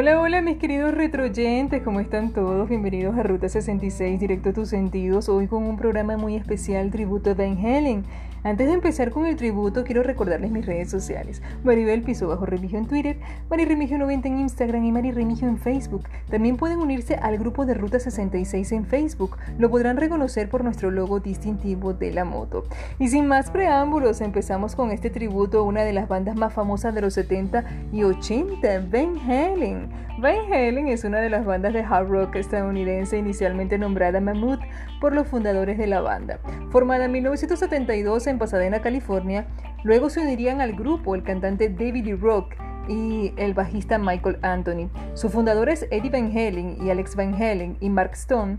Hola, 0.00 0.20
hola 0.20 0.42
mis 0.42 0.58
queridos 0.58 0.94
retroyentes, 0.94 1.82
¿cómo 1.82 1.98
están 1.98 2.32
todos? 2.32 2.68
Bienvenidos 2.68 3.18
a 3.18 3.24
Ruta 3.24 3.48
66, 3.48 4.20
directo 4.20 4.50
a 4.50 4.52
tus 4.52 4.68
sentidos, 4.68 5.28
hoy 5.28 5.48
con 5.48 5.64
un 5.64 5.76
programa 5.76 6.16
muy 6.16 6.36
especial, 6.36 6.92
tributo 6.92 7.30
a 7.30 7.34
Van 7.34 7.58
Halen. 7.58 8.04
Antes 8.44 8.68
de 8.68 8.74
empezar 8.74 9.10
con 9.10 9.26
el 9.26 9.36
tributo, 9.36 9.84
quiero 9.84 10.02
recordarles 10.02 10.50
mis 10.50 10.64
redes 10.64 10.90
sociales. 10.90 11.42
Maribel 11.64 12.02
Piso 12.02 12.28
Bajo 12.28 12.46
Remigio 12.46 12.78
en 12.78 12.86
Twitter, 12.86 13.18
Mari 13.50 13.64
Remigio 13.64 13.98
90 13.98 14.28
en 14.28 14.38
Instagram 14.40 14.84
y 14.84 14.92
Mari 14.92 15.10
Remigio 15.10 15.48
en 15.48 15.58
Facebook. 15.58 16.04
También 16.30 16.56
pueden 16.56 16.78
unirse 16.78 17.16
al 17.16 17.36
grupo 17.38 17.66
de 17.66 17.74
Ruta 17.74 17.98
66 17.98 18.72
en 18.72 18.86
Facebook. 18.86 19.36
Lo 19.58 19.70
podrán 19.70 19.96
reconocer 19.96 20.48
por 20.48 20.62
nuestro 20.62 20.90
logo 20.90 21.18
distintivo 21.18 21.94
de 21.94 22.12
la 22.12 22.24
moto. 22.24 22.64
Y 22.98 23.08
sin 23.08 23.26
más 23.26 23.50
preámbulos, 23.50 24.20
empezamos 24.20 24.76
con 24.76 24.92
este 24.92 25.10
tributo 25.10 25.58
a 25.58 25.62
una 25.62 25.82
de 25.82 25.92
las 25.92 26.08
bandas 26.08 26.36
más 26.36 26.52
famosas 26.52 26.94
de 26.94 27.00
los 27.00 27.14
70 27.14 27.64
y 27.92 28.04
80, 28.04 28.86
Van 28.90 29.18
Halen. 29.18 29.88
Van 30.20 30.52
Halen 30.52 30.88
es 30.88 31.04
una 31.04 31.20
de 31.20 31.30
las 31.30 31.44
bandas 31.44 31.72
de 31.72 31.80
hard 31.80 32.08
rock 32.08 32.36
estadounidense 32.36 33.18
inicialmente 33.18 33.78
nombrada 33.78 34.20
Mammoth 34.20 34.60
por 35.00 35.12
los 35.12 35.28
fundadores 35.28 35.78
de 35.78 35.86
la 35.86 36.00
banda. 36.00 36.40
Formada 36.70 37.04
en 37.04 37.12
1972 37.12 38.27
en 38.30 38.38
Pasadena, 38.38 38.80
California, 38.80 39.46
luego 39.82 40.10
se 40.10 40.20
unirían 40.20 40.60
al 40.60 40.74
grupo 40.74 41.14
el 41.14 41.22
cantante 41.22 41.68
David 41.68 42.04
Lee 42.04 42.14
Rock 42.14 42.54
y 42.88 43.32
el 43.36 43.54
bajista 43.54 43.98
Michael 43.98 44.38
Anthony. 44.42 44.88
Sus 45.14 45.32
fundadores 45.32 45.86
Eddie 45.90 46.10
Van 46.10 46.30
Halen 46.30 46.78
y 46.84 46.90
Alex 46.90 47.16
Van 47.16 47.34
Halen 47.34 47.76
y 47.80 47.90
Mark 47.90 48.12
Stone 48.14 48.58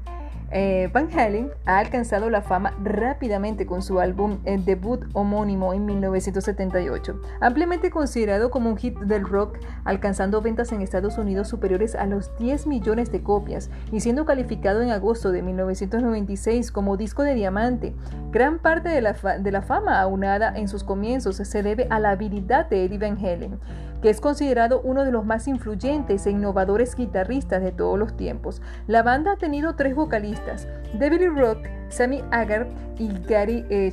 eh, 0.52 0.90
Van 0.92 1.10
Halen 1.12 1.52
ha 1.66 1.78
alcanzado 1.78 2.30
la 2.30 2.42
fama 2.42 2.74
rápidamente 2.84 3.66
con 3.66 3.82
su 3.82 4.00
álbum 4.00 4.40
eh, 4.46 4.58
debut 4.58 5.06
homónimo 5.14 5.74
en 5.74 5.86
1978, 5.86 7.22
ampliamente 7.42 7.92
considerado 7.92 8.50
como 8.50 8.70
un 8.70 8.78
hit 8.78 8.98
del 9.00 9.26
rock, 9.26 9.58
alcanzando 9.86 10.42
ventas 10.42 10.72
en 10.72 10.82
Estados 10.82 11.18
Unidos 11.18 11.48
superiores 11.48 11.96
a 11.96 12.06
los 12.06 12.36
10 12.38 12.68
millones 12.68 13.12
de 13.12 13.22
copias 13.22 13.70
y 13.92 14.00
siendo 14.00 14.26
calificado 14.26 14.82
en 14.82 14.92
agosto 14.92 15.32
de 15.32 15.42
1996 15.42 16.72
como 16.72 16.98
disco 16.98 17.24
de 17.24 17.36
diamante. 17.36 17.94
Gran 18.32 18.60
parte 18.60 18.90
de 18.90 19.02
la, 19.02 19.14
de 19.14 19.52
la 19.52 19.62
fama 19.62 20.00
aunada 20.02 20.54
en 20.56 20.68
sus 20.68 20.84
comienzos 20.84 21.38
se 21.38 21.64
debe 21.64 21.88
a 21.90 22.00
la 22.00 22.12
habilidad 22.12 22.70
de 22.70 22.86
Eddie 22.86 22.98
Van 22.98 23.18
Halen 23.18 23.60
que 24.02 24.10
es 24.10 24.22
considerado 24.22 24.82
uno 24.84 25.06
de 25.06 25.12
los 25.12 25.26
más 25.26 25.48
influyentes 25.48 26.26
e 26.26 26.32
innovadores 26.32 26.96
guitarristas 26.96 27.62
de 27.62 27.72
todos 27.72 27.98
los 27.98 28.16
tiempos. 28.16 28.62
La 28.88 29.04
banda 29.04 29.34
ha 29.34 29.38
tenido 29.38 29.76
tres 29.76 29.96
vocalistas, 29.96 30.68
David 30.94 31.30
Rock, 31.36 31.79
Sammy 31.90 32.24
Hagar 32.32 32.68
y 32.98 33.10
Gary 33.28 33.66
eh, 33.70 33.92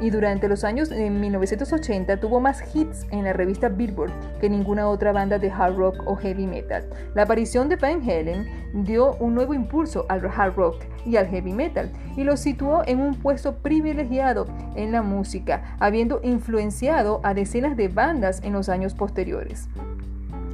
y 0.00 0.10
durante 0.10 0.48
los 0.48 0.64
años 0.64 0.88
de 0.90 1.10
1980 1.10 2.18
tuvo 2.18 2.40
más 2.40 2.62
hits 2.74 3.06
en 3.10 3.24
la 3.24 3.32
revista 3.32 3.68
Billboard 3.68 4.12
que 4.40 4.50
ninguna 4.50 4.88
otra 4.88 5.12
banda 5.12 5.38
de 5.38 5.50
hard 5.50 5.76
rock 5.76 6.02
o 6.06 6.16
heavy 6.16 6.46
metal. 6.46 6.84
La 7.14 7.22
aparición 7.22 7.68
de 7.68 7.76
Van 7.76 8.02
Halen 8.02 8.46
dio 8.84 9.14
un 9.14 9.34
nuevo 9.34 9.54
impulso 9.54 10.04
al 10.08 10.26
hard 10.26 10.54
rock 10.54 10.84
y 11.06 11.16
al 11.16 11.28
heavy 11.28 11.52
metal 11.52 11.90
y 12.16 12.24
lo 12.24 12.36
situó 12.36 12.82
en 12.86 13.00
un 13.00 13.14
puesto 13.14 13.56
privilegiado 13.56 14.46
en 14.74 14.92
la 14.92 15.02
música, 15.02 15.76
habiendo 15.78 16.20
influenciado 16.22 17.20
a 17.22 17.32
decenas 17.32 17.76
de 17.76 17.88
bandas 17.88 18.42
en 18.42 18.52
los 18.52 18.68
años 18.68 18.94
posteriores. 18.94 19.68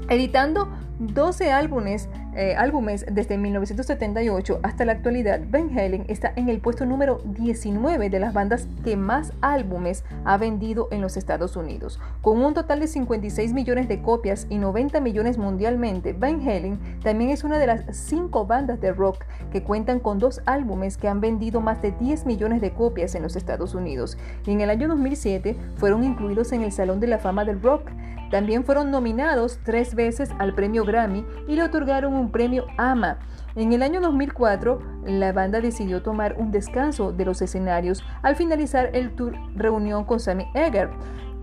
Editando 0.08 0.68
12 1.02 1.50
álbumes, 1.50 2.08
eh, 2.36 2.54
álbumes 2.56 3.04
desde 3.10 3.36
1978 3.36 4.60
hasta 4.62 4.84
la 4.84 4.92
actualidad, 4.92 5.40
Van 5.50 5.76
Halen 5.76 6.04
está 6.06 6.32
en 6.36 6.48
el 6.48 6.60
puesto 6.60 6.86
número 6.86 7.20
19 7.24 8.08
de 8.08 8.20
las 8.20 8.32
bandas 8.32 8.68
que 8.84 8.96
más 8.96 9.32
álbumes 9.40 10.04
ha 10.24 10.36
vendido 10.36 10.86
en 10.92 11.00
los 11.00 11.16
Estados 11.16 11.56
Unidos. 11.56 11.98
Con 12.20 12.40
un 12.40 12.54
total 12.54 12.78
de 12.78 12.86
56 12.86 13.52
millones 13.52 13.88
de 13.88 14.00
copias 14.00 14.46
y 14.48 14.58
90 14.58 15.00
millones 15.00 15.38
mundialmente, 15.38 16.12
Van 16.12 16.40
Halen 16.48 16.78
también 17.02 17.30
es 17.30 17.42
una 17.42 17.58
de 17.58 17.66
las 17.66 17.84
5 17.90 18.46
bandas 18.46 18.80
de 18.80 18.92
rock 18.92 19.24
que 19.50 19.64
cuentan 19.64 19.98
con 19.98 20.20
dos 20.20 20.40
álbumes 20.46 20.96
que 20.96 21.08
han 21.08 21.20
vendido 21.20 21.60
más 21.60 21.82
de 21.82 21.90
10 21.90 22.26
millones 22.26 22.60
de 22.60 22.70
copias 22.70 23.16
en 23.16 23.22
los 23.22 23.34
Estados 23.34 23.74
Unidos. 23.74 24.16
Y 24.46 24.52
en 24.52 24.60
el 24.60 24.70
año 24.70 24.86
2007 24.86 25.56
fueron 25.78 26.04
incluidos 26.04 26.52
en 26.52 26.62
el 26.62 26.70
Salón 26.70 27.00
de 27.00 27.08
la 27.08 27.18
Fama 27.18 27.44
del 27.44 27.60
Rock. 27.60 27.90
También 28.30 28.64
fueron 28.64 28.90
nominados 28.90 29.58
tres 29.62 29.94
veces 29.94 30.30
al 30.38 30.54
premio 30.54 30.84
Y 31.48 31.56
le 31.56 31.62
otorgaron 31.62 32.14
un 32.14 32.30
premio 32.30 32.66
AMA. 32.76 33.18
En 33.54 33.72
el 33.72 33.82
año 33.82 34.00
2004, 34.00 34.80
la 35.04 35.32
banda 35.32 35.60
decidió 35.60 36.02
tomar 36.02 36.36
un 36.38 36.50
descanso 36.50 37.12
de 37.12 37.24
los 37.24 37.42
escenarios 37.42 38.02
al 38.22 38.36
finalizar 38.36 38.90
el 38.94 39.14
tour 39.14 39.34
reunión 39.54 40.04
con 40.04 40.20
Sammy 40.20 40.46
Egger 40.54 40.90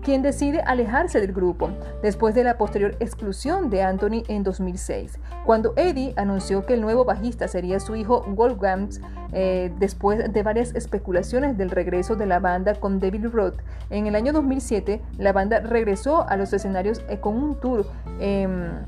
quien 0.02 0.22
decide 0.22 0.60
alejarse 0.62 1.20
del 1.20 1.32
grupo 1.32 1.70
después 2.02 2.34
de 2.34 2.44
la 2.44 2.56
posterior 2.56 2.96
exclusión 3.00 3.70
de 3.70 3.82
Anthony 3.82 4.22
en 4.28 4.42
2006, 4.42 5.18
cuando 5.44 5.74
Eddie 5.76 6.14
anunció 6.16 6.64
que 6.66 6.74
el 6.74 6.80
nuevo 6.80 7.04
bajista 7.04 7.48
sería 7.48 7.80
su 7.80 7.96
hijo 7.96 8.22
Wolfgang, 8.28 8.88
eh, 9.32 9.72
después 9.78 10.32
de 10.32 10.42
varias 10.42 10.74
especulaciones 10.74 11.56
del 11.56 11.70
regreso 11.70 12.16
de 12.16 12.26
la 12.26 12.40
banda 12.40 12.74
con 12.74 12.98
David 12.98 13.26
Roth. 13.26 13.58
En 13.90 14.06
el 14.06 14.14
año 14.16 14.32
2007, 14.32 15.00
la 15.18 15.32
banda 15.32 15.60
regresó 15.60 16.28
a 16.28 16.36
los 16.36 16.52
escenarios 16.52 17.02
eh, 17.08 17.20
con 17.20 17.36
un 17.36 17.60
tour 17.60 17.86
em, 18.18 18.84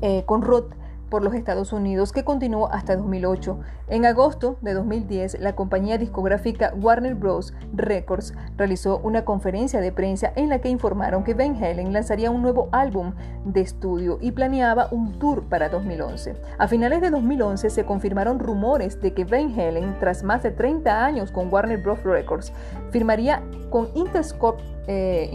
eh, 0.00 0.24
con 0.26 0.42
Roth 0.42 0.74
por 1.10 1.22
los 1.22 1.34
Estados 1.34 1.72
Unidos 1.72 2.12
que 2.12 2.24
continuó 2.24 2.72
hasta 2.72 2.96
2008. 2.96 3.58
En 3.88 4.06
agosto 4.06 4.56
de 4.62 4.72
2010, 4.72 5.40
la 5.40 5.56
compañía 5.56 5.98
discográfica 5.98 6.72
Warner 6.80 7.16
Bros. 7.16 7.52
Records 7.74 8.32
realizó 8.56 8.98
una 8.98 9.24
conferencia 9.24 9.80
de 9.80 9.92
prensa 9.92 10.32
en 10.36 10.48
la 10.48 10.60
que 10.60 10.68
informaron 10.68 11.24
que 11.24 11.34
Van 11.34 11.62
Halen 11.62 11.92
lanzaría 11.92 12.30
un 12.30 12.40
nuevo 12.40 12.68
álbum 12.70 13.12
de 13.44 13.60
estudio 13.60 14.18
y 14.20 14.30
planeaba 14.30 14.88
un 14.92 15.18
tour 15.18 15.42
para 15.48 15.68
2011. 15.68 16.36
A 16.58 16.68
finales 16.68 17.00
de 17.00 17.10
2011 17.10 17.68
se 17.68 17.84
confirmaron 17.84 18.38
rumores 18.38 19.00
de 19.00 19.12
que 19.12 19.24
Van 19.24 19.52
Halen, 19.58 19.98
tras 19.98 20.22
más 20.22 20.44
de 20.44 20.52
30 20.52 21.04
años 21.04 21.32
con 21.32 21.52
Warner 21.52 21.82
Bros. 21.82 22.02
Records, 22.04 22.52
firmaría 22.90 23.42
con 23.70 23.88
Interscope 23.94 24.62
eh, 24.86 25.30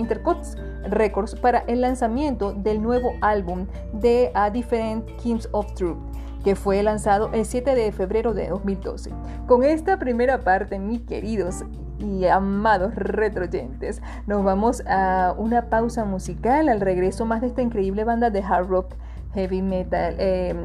Records 0.89 1.35
para 1.35 1.59
el 1.67 1.81
lanzamiento 1.81 2.53
del 2.53 2.81
nuevo 2.81 3.13
álbum 3.21 3.67
de 3.93 4.31
A 4.33 4.49
Different 4.49 5.05
Kings 5.17 5.49
of 5.51 5.73
Truth 5.73 5.97
que 6.45 6.55
fue 6.55 6.83
lanzado 6.83 7.31
el 7.33 7.43
7 7.43 7.73
de 7.73 7.91
febrero 7.91 8.35
de 8.35 8.49
2012. 8.49 9.09
Con 9.47 9.63
esta 9.63 9.97
primera 9.97 10.41
parte, 10.41 10.77
mis 10.77 11.01
queridos 11.01 11.65
y 11.97 12.25
amados 12.25 12.93
retroyentes, 12.93 13.99
nos 14.27 14.43
vamos 14.43 14.83
a 14.85 15.33
una 15.39 15.71
pausa 15.71 16.05
musical 16.05 16.69
al 16.69 16.81
regreso 16.81 17.25
más 17.25 17.41
de 17.41 17.47
esta 17.47 17.63
increíble 17.63 18.03
banda 18.03 18.29
de 18.29 18.43
hard 18.43 18.67
rock 18.67 18.93
heavy 19.35 19.61
metal, 19.61 20.15
em, 20.17 20.57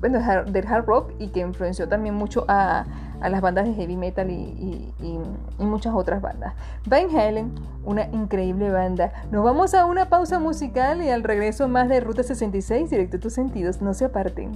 bueno, 0.00 0.18
del 0.44 0.66
hard 0.66 0.84
rock 0.84 1.12
y 1.18 1.28
que 1.28 1.40
influenció 1.40 1.88
también 1.88 2.14
mucho 2.14 2.44
a, 2.48 2.84
las 3.20 3.40
bandas 3.40 3.66
de 3.66 3.72
heavy 3.72 3.96
metal 3.96 4.30
y, 4.30 4.92
muchas 5.58 5.94
otras 5.94 6.20
bandas. 6.20 6.54
Van 6.86 7.08
Halen, 7.16 7.54
una 7.84 8.04
increíble 8.12 8.70
banda. 8.70 9.12
Nos 9.30 9.42
vamos 9.42 9.72
a 9.72 9.86
una 9.86 10.08
pausa 10.10 10.38
musical 10.38 11.02
y 11.02 11.08
al 11.08 11.22
regreso 11.22 11.66
más 11.66 11.88
de 11.88 12.00
Ruta 12.00 12.22
66, 12.22 12.90
directo 12.90 13.16
a 13.16 13.20
tus 13.20 13.32
sentidos. 13.32 13.80
No 13.80 13.94
se 13.94 14.04
aparten. 14.04 14.52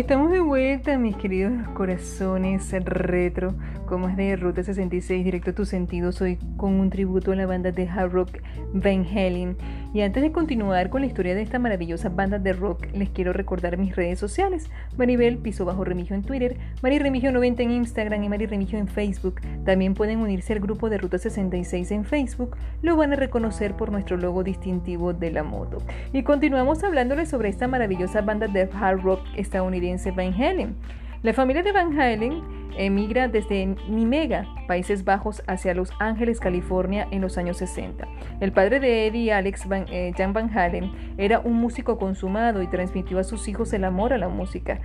Estamos 0.00 0.30
de 0.30 0.40
vuelta, 0.40 0.96
mis 0.96 1.14
queridos 1.14 1.52
corazones 1.74 2.72
retro, 2.72 3.54
como 3.84 4.08
es 4.08 4.16
de 4.16 4.34
Ruta 4.34 4.62
66, 4.62 5.22
directo 5.22 5.50
a 5.50 5.54
tus 5.54 5.68
sentidos, 5.68 6.22
hoy 6.22 6.38
con 6.56 6.80
un 6.80 6.88
tributo 6.88 7.32
a 7.32 7.36
la 7.36 7.44
banda 7.44 7.70
de 7.70 7.86
hard 7.86 8.10
rock 8.10 8.38
Van 8.72 9.04
Halen. 9.04 9.58
Y 9.92 10.02
antes 10.02 10.22
de 10.22 10.30
continuar 10.30 10.88
con 10.88 11.00
la 11.00 11.08
historia 11.08 11.34
de 11.34 11.42
esta 11.42 11.58
maravillosa 11.58 12.10
banda 12.10 12.38
de 12.38 12.52
rock, 12.52 12.86
les 12.94 13.10
quiero 13.10 13.32
recordar 13.32 13.76
mis 13.76 13.96
redes 13.96 14.20
sociales. 14.20 14.70
Maribel 14.96 15.38
Piso 15.38 15.64
Bajo 15.64 15.82
Remigio 15.82 16.14
en 16.14 16.22
Twitter, 16.22 16.56
Mari 16.80 17.00
Remigio 17.00 17.32
90 17.32 17.64
en 17.64 17.70
Instagram 17.72 18.22
y 18.22 18.28
Mari 18.28 18.46
Remigio 18.46 18.78
en 18.78 18.86
Facebook. 18.86 19.40
También 19.64 19.94
pueden 19.94 20.20
unirse 20.20 20.52
al 20.52 20.60
grupo 20.60 20.90
de 20.90 20.98
Ruta 20.98 21.18
66 21.18 21.90
en 21.90 22.04
Facebook. 22.04 22.56
Lo 22.82 22.96
van 22.96 23.12
a 23.14 23.16
reconocer 23.16 23.74
por 23.74 23.90
nuestro 23.90 24.16
logo 24.16 24.44
distintivo 24.44 25.12
de 25.12 25.32
la 25.32 25.42
moto. 25.42 25.78
Y 26.12 26.22
continuamos 26.22 26.84
hablándoles 26.84 27.28
sobre 27.28 27.48
esta 27.48 27.66
maravillosa 27.66 28.20
banda 28.20 28.46
de 28.46 28.68
hard 28.72 29.02
rock 29.02 29.22
estadounidense 29.34 30.12
Van 30.12 30.32
Halen. 30.32 30.76
La 31.22 31.34
familia 31.34 31.62
de 31.62 31.72
Van 31.72 32.00
Halen 32.00 32.42
emigra 32.78 33.28
desde 33.28 33.76
Nimega, 33.90 34.46
Países 34.66 35.04
Bajos, 35.04 35.42
hacia 35.46 35.74
Los 35.74 35.92
Ángeles, 35.98 36.40
California, 36.40 37.06
en 37.10 37.20
los 37.20 37.36
años 37.36 37.58
60. 37.58 38.08
El 38.40 38.52
padre 38.52 38.80
de 38.80 39.06
Eddie, 39.06 39.30
Alex 39.30 39.66
eh, 39.70 40.14
Jan 40.16 40.32
Van 40.32 40.56
Halen, 40.56 40.90
era 41.18 41.40
un 41.40 41.56
músico 41.60 41.98
consumado 41.98 42.62
y 42.62 42.68
transmitió 42.68 43.18
a 43.18 43.24
sus 43.24 43.48
hijos 43.48 43.70
el 43.74 43.84
amor 43.84 44.14
a 44.14 44.18
la 44.18 44.28
música. 44.28 44.80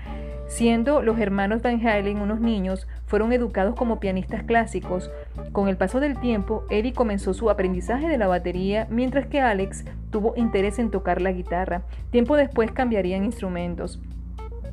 Siendo 0.48 1.02
los 1.02 1.18
hermanos 1.20 1.62
Van 1.62 1.88
Halen 1.88 2.20
unos 2.20 2.42
niños, 2.42 2.86
fueron 3.06 3.32
educados 3.32 3.74
como 3.74 4.02
pianistas 4.02 4.44
clásicos. 4.44 5.10
Con 5.54 5.70
el 5.70 5.78
paso 5.78 6.02
del 6.02 6.20
tiempo, 6.20 6.66
Eddie 6.70 6.92
comenzó 6.92 7.34
su 7.34 7.50
aprendizaje 7.50 8.10
de 8.10 8.18
la 8.18 8.28
batería, 8.28 8.88
mientras 8.90 9.26
que 9.28 9.40
Alex 9.40 9.86
tuvo 10.12 10.34
interés 10.36 10.80
en 10.80 10.92
tocar 10.92 11.22
la 11.22 11.32
guitarra. 11.32 11.84
Tiempo 12.12 12.36
después 12.36 12.74
cambiarían 12.74 13.24
instrumentos. 13.24 14.02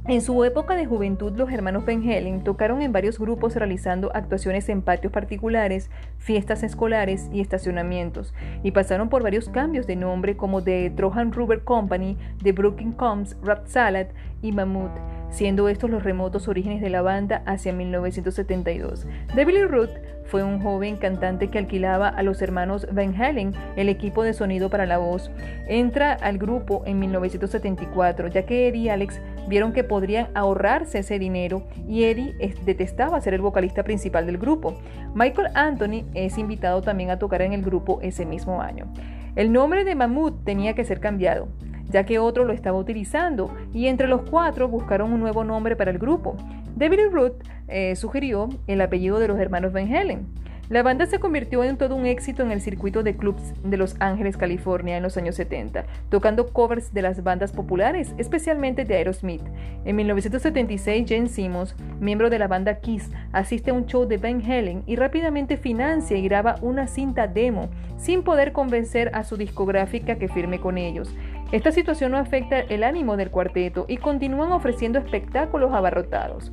En 0.09 0.21
su 0.21 0.43
época 0.43 0.75
de 0.75 0.85
juventud, 0.85 1.33
los 1.37 1.53
hermanos 1.53 1.87
Van 1.87 2.03
Halen 2.03 2.43
tocaron 2.43 2.83
en 2.83 2.91
varios 2.91 3.21
grupos 3.21 3.55
realizando 3.55 4.11
actuaciones 4.13 4.69
en 4.69 4.83
patios 4.83 5.13
particulares, 5.13 5.91
fiestas 6.19 6.65
escolares 6.65 7.29
y 7.33 7.41
estacionamientos, 7.41 8.35
y 8.65 8.73
pasaron 8.73 9.09
por 9.09 9.23
varios 9.23 9.49
cambios 9.49 9.87
de 9.87 9.95
nombre 9.95 10.37
como 10.37 10.61
The 10.61 10.91
Trojan 10.91 11.31
Rubber 11.33 11.63
Company, 11.63 12.17
The 12.43 12.51
Brooklyn 12.51 12.91
Combs, 12.91 13.37
Rap 13.45 13.67
Salad 13.67 14.09
y 14.43 14.51
Mammoth 14.51 14.91
siendo 15.33 15.69
estos 15.69 15.91
los 15.91 16.05
remotos 16.05 16.47
orígenes 16.47 16.81
de 16.81 16.91
la 16.91 17.03
banda 17.03 17.43
hacia 17.47 17.73
1972. 17.73 19.07
David 19.35 19.65
Ruth 19.67 19.91
fue 20.27 20.45
un 20.45 20.61
joven 20.61 20.97
cantante 20.97 21.49
que 21.49 21.59
alquilaba 21.59 22.09
a 22.09 22.23
los 22.23 22.41
hermanos 22.41 22.87
Van 22.93 23.21
Halen 23.21 23.53
el 23.77 23.89
equipo 23.89 24.23
de 24.23 24.33
sonido 24.33 24.71
para 24.71 24.87
la 24.87 24.99
voz. 24.99 25.31
Entra 25.69 26.13
al 26.13 26.39
grupo 26.39 26.83
en 26.87 27.01
1974, 27.01 28.29
ya 28.29 28.47
que 28.47 28.69
Eddie 28.69 28.83
y 28.83 28.89
Alex 28.89 29.21
vieron 29.49 29.73
que 29.73 29.85
podrían 29.85 30.29
ahorrarse 30.35 31.01
ese 31.01 31.19
dinero 31.19 31.65
y 31.89 32.05
Eddie 32.05 32.35
detestaba 32.65 33.21
ser 33.21 33.35
el 33.35 33.41
vocalista 33.41 33.83
principal 33.83 34.27
del 34.27 34.39
grupo. 34.39 34.79
Michael 35.15 35.49
Anthony 35.55 36.05
es 36.15 36.39
invitado 36.39 36.83
también 36.83 37.11
a 37.11 37.19
tocar 37.19 37.43
en 37.43 37.53
el 37.53 37.63
grupo 37.63 37.99
ese 38.03 38.25
mismo 38.25 38.63
año. 38.63 38.87
El 39.35 39.53
nombre 39.53 39.85
de 39.85 39.95
Mammoth 39.95 40.45
tenía 40.45 40.75
que 40.75 40.85
ser 40.85 41.01
cambiado 41.01 41.49
ya 41.93 42.05
que 42.05 42.19
otro 42.19 42.45
lo 42.45 42.53
estaba 42.53 42.79
utilizando, 42.79 43.55
y 43.73 43.87
entre 43.87 44.09
los 44.09 44.23
cuatro 44.23 44.69
buscaron 44.69 45.13
un 45.13 45.21
nuevo 45.21 45.45
nombre 45.45 45.77
para 45.77 45.91
el 45.91 45.99
grupo. 45.99 46.37
David 46.77 47.01
Ruth 47.11 47.35
eh, 47.69 47.95
sugirió 47.97 48.49
el 48.67 48.81
apellido 48.81 49.19
de 49.19 49.29
los 49.29 49.39
hermanos 49.39 49.73
Van 49.73 49.95
Halen. 49.95 50.27
La 50.73 50.83
banda 50.83 51.05
se 51.05 51.19
convirtió 51.19 51.65
en 51.65 51.77
todo 51.77 51.95
un 51.97 52.07
éxito 52.07 52.43
en 52.43 52.51
el 52.51 52.63
circuito 52.63 53.03
de 53.03 53.15
clubs 53.15 53.53
de 53.63 53.77
Los 53.77 53.95
Ángeles, 53.99 54.39
California, 54.39 54.97
en 54.97 55.03
los 55.03 55.19
años 55.19 55.35
70, 55.35 55.85
tocando 56.09 56.47
covers 56.47 56.95
de 56.95 57.03
las 57.03 57.23
bandas 57.23 57.53
populares, 57.53 58.15
especialmente 58.17 58.87
de 58.87 58.95
Aerosmith. 58.95 59.43
En 59.85 59.97
1976, 59.97 61.07
Jen 61.07 61.29
Simmons, 61.29 61.75
miembro 62.01 62.31
de 62.31 62.39
la 62.39 62.49
banda 62.49 62.77
Kiss, 62.77 63.11
asiste 63.33 63.71
a 63.71 63.75
un 63.75 63.85
show 63.85 64.07
de 64.07 64.17
Van 64.17 64.41
Halen 64.41 64.83
y 64.87 64.97
rápidamente 64.97 65.59
financia 65.59 66.17
y 66.17 66.23
graba 66.23 66.57
una 66.63 66.87
cinta 66.87 67.27
demo, 67.27 67.69
sin 67.99 68.23
poder 68.23 68.53
convencer 68.53 69.11
a 69.13 69.25
su 69.25 69.37
discográfica 69.37 70.15
que 70.15 70.29
firme 70.29 70.59
con 70.59 70.79
ellos. 70.79 71.15
Esta 71.53 71.71
situación 71.71 72.13
no 72.13 72.19
afecta 72.19 72.61
el 72.61 72.83
ánimo 72.83 73.19
del 73.19 73.31
cuarteto 73.31 73.85
y 73.87 73.99
continúan 73.99 74.53
ofreciendo 74.53 74.99
espectáculos 74.99 75.75
abarrotados. 75.75 76.51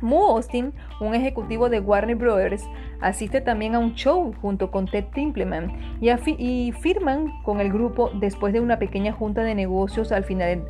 Mu 0.00 0.24
Austin, 0.24 0.72
un 1.00 1.14
ejecutivo 1.14 1.68
de 1.68 1.80
Warner 1.80 2.16
Brothers, 2.16 2.64
asiste 3.00 3.40
también 3.40 3.74
a 3.74 3.78
un 3.78 3.94
show 3.94 4.34
junto 4.40 4.70
con 4.70 4.86
Ted 4.86 5.04
Timpleman 5.14 5.72
y, 6.00 6.72
firman 6.80 7.42
con 7.42 7.60
el 7.60 7.72
grupo 7.72 8.10
después 8.14 8.52
de 8.52 8.60
una 8.60 8.78
pequeña 8.78 9.12
junta 9.12 9.42
de 9.42 9.54
negocios 9.54 10.12
al, 10.12 10.24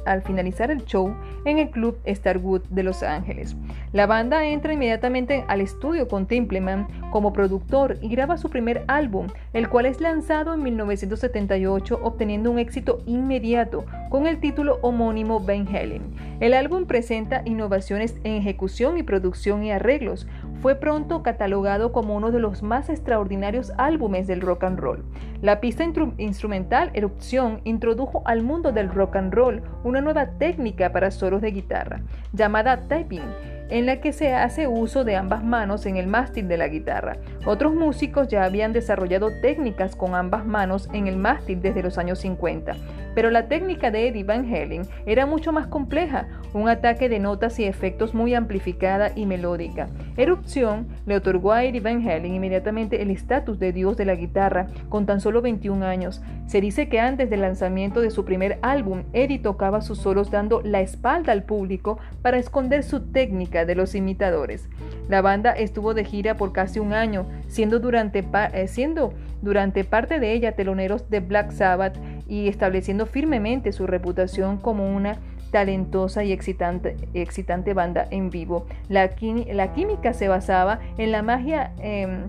al, 0.07 0.23
finalizar 0.23 0.71
el 0.71 0.85
show 0.85 1.15
en 1.45 1.59
el 1.59 1.71
club 1.71 1.99
Starwood 2.07 2.63
de 2.71 2.83
Los 2.83 3.03
Ángeles. 3.03 3.57
La 3.93 4.07
banda 4.07 4.47
entra 4.47 4.73
inmediatamente 4.73 5.45
al 5.49 5.61
estudio 5.61 6.09
con 6.09 6.27
Timpleman 6.27 6.87
como 7.11 7.33
productor 7.33 7.99
y 8.01 8.09
graba 8.09 8.37
su 8.37 8.51
primer 8.51 8.85
álbum, 8.89 9.27
el 9.53 9.69
cual 9.69 9.87
es 9.87 10.01
lanzado 10.01 10.55
en 10.55 10.63
1978 10.63 12.01
obteniendo 12.03 12.51
un 12.51 12.59
éxito 12.59 13.03
inmediato 13.07 13.85
con 14.11 14.27
el 14.27 14.41
título 14.41 14.79
homónimo 14.83 15.41
Van 15.41 15.67
Halen. 15.69 16.03
El 16.41 16.55
álbum 16.55 16.87
presenta 16.87 17.43
innovaciones 17.45 18.17
en 18.25 18.35
ejecución 18.35 18.99
y 18.99 19.03
producción 19.03 19.65
y 19.65 19.73
arreglos. 19.73 20.27
Fue 20.67 20.75
pronto 20.75 21.23
catalogado 21.23 21.93
como 21.93 22.17
uno 22.17 22.33
de 22.33 22.41
los 22.41 22.65
más 22.65 22.89
extraordinarios 22.89 23.73
álbumes 23.79 24.27
del 24.27 24.41
rock 24.41 24.65
and 24.65 24.81
roll. 24.81 25.05
La 25.41 25.61
pista 25.61 25.85
instrumental 26.19 26.91
Erupción 26.93 27.61
introdujo 27.63 28.23
al 28.25 28.43
mundo 28.43 28.73
del 28.73 28.89
rock 28.89 29.15
and 29.15 29.33
roll 29.33 29.63
una 29.85 30.01
nueva 30.01 30.27
técnica 30.39 30.91
para 30.91 31.13
solos 31.13 31.41
de 31.41 31.53
guitarra, 31.53 32.01
llamada 32.33 32.89
typing 32.89 33.23
en 33.71 33.87
la 33.87 34.01
que 34.01 34.13
se 34.13 34.35
hace 34.35 34.67
uso 34.67 35.05
de 35.05 35.15
ambas 35.15 35.45
manos 35.45 35.87
en 35.87 35.99
el 35.99 36.09
mástil 36.09 36.49
de 36.49 36.57
la 36.57 36.67
guitarra. 36.67 37.17
Otros 37.45 37.73
músicos 37.73 38.27
ya 38.27 38.45
habían 38.45 38.73
desarrollado 38.73 39.31
técnicas 39.41 39.95
con 39.95 40.17
ambas 40.17 40.47
manos 40.47 40.89
en 40.93 41.07
el 41.07 41.17
mástil 41.17 41.63
desde 41.63 41.85
los 41.85 41.97
años 41.97 42.19
50, 42.19 42.75
pero 43.17 43.31
la 43.31 43.49
técnica 43.49 43.91
de 43.91 44.09
Eddie 44.09 44.25
Van 44.25 44.45
Halen 44.45 44.83
era 45.07 45.25
mucho 45.25 45.51
más 45.51 45.69
compleja, 45.69 46.29
un 46.53 46.69
ataque 46.69 47.09
de 47.09 47.19
notas 47.19 47.59
y 47.59 47.65
efectos 47.65 48.13
muy 48.13 48.35
amplificada 48.35 49.11
y 49.17 49.25
melódica. 49.25 49.89
Erupción 50.19 50.87
le 51.07 51.17
otorgó 51.17 51.53
a 51.53 51.65
Eddie 51.65 51.81
Van 51.81 52.07
Halen 52.07 52.35
inmediatamente 52.35 53.01
el 53.01 53.11
estatus 53.11 53.59
de 53.59 53.73
dios 53.73 53.97
de 53.97 54.05
la 54.05 54.17
guitarra 54.17 54.67
con 54.91 55.07
tan 55.07 55.23
solo 55.23 55.41
21 55.41 55.87
años. 55.87 56.21
Se 56.47 56.61
dice 56.61 56.91
que 56.91 57.01
antes 57.01 57.31
del 57.31 57.41
lanzamiento 57.41 58.03
de 58.03 58.11
su 58.11 58.27
primer 58.27 58.59
álbum, 58.61 59.05
Eddie 59.15 59.39
tocaba 59.39 59.81
sus 59.81 59.97
solos 59.97 60.31
dando 60.31 60.61
la 60.61 60.83
espalda 60.83 61.33
al 61.33 61.45
público 61.45 61.99
para 62.21 62.37
esconder 62.37 62.83
su 62.83 63.01
técnica 63.13 63.65
de 63.65 63.77
los 63.77 63.95
imitadores. 63.95 64.69
La 65.09 65.23
banda 65.23 65.53
estuvo 65.53 65.95
de 65.95 66.05
gira 66.05 66.37
por 66.37 66.53
casi 66.53 66.81
un 66.81 66.93
año, 66.93 67.25
siendo 67.49 67.79
durante, 67.79 68.27
eh, 68.53 68.69
siendo 68.69 69.15
durante 69.41 69.85
parte 69.85 70.21
de 70.21 70.33
ella 70.33 70.53
teloneros 70.53 71.09
de 71.09 71.21
Black 71.21 71.53
Sabbath 71.53 71.97
y 72.29 72.49
estableciendo 72.49 73.07
firmemente 73.07 73.73
su 73.73 73.87
reputación 73.87 74.59
como 74.59 74.95
una 74.95 75.19
talentosa 75.51 76.25
y 76.25 76.33
excitante, 76.33 77.75
banda 77.75 78.07
en 78.11 78.31
vivo. 78.31 78.67
La, 78.89 79.09
química 79.15 80.13
se 80.13 80.29
basaba 80.29 80.81
en 80.99 81.13
la 81.13 81.23
magia 81.23 81.73
em, 81.81 82.29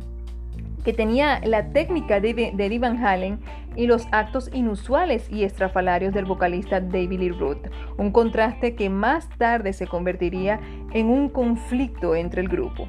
que 0.84 0.94
tenía 0.94 1.42
la 1.44 1.70
técnica 1.70 2.20
de, 2.20 2.34
de 2.34 2.66
Eddie 2.66 2.80
Van 2.80 3.04
Halen 3.04 3.40
y 3.76 3.88
los 3.88 4.08
actos 4.12 4.50
inusuales 4.54 5.30
y 5.30 5.44
estrafalarios 5.44 6.14
del 6.14 6.26
vocalista 6.26 6.80
David 6.80 7.20
Lee 7.20 7.30
Roth, 7.30 7.68
un 7.98 8.12
contraste 8.12 8.76
que 8.76 8.90
más 8.90 9.30
tarde 9.38 9.74
se 9.74 9.88
convertiría 9.88 10.60
en 10.94 11.08
un 11.10 11.30
conflicto 11.30 12.16
entre 12.16 12.42
el 12.42 12.50
grupo. 12.50 12.88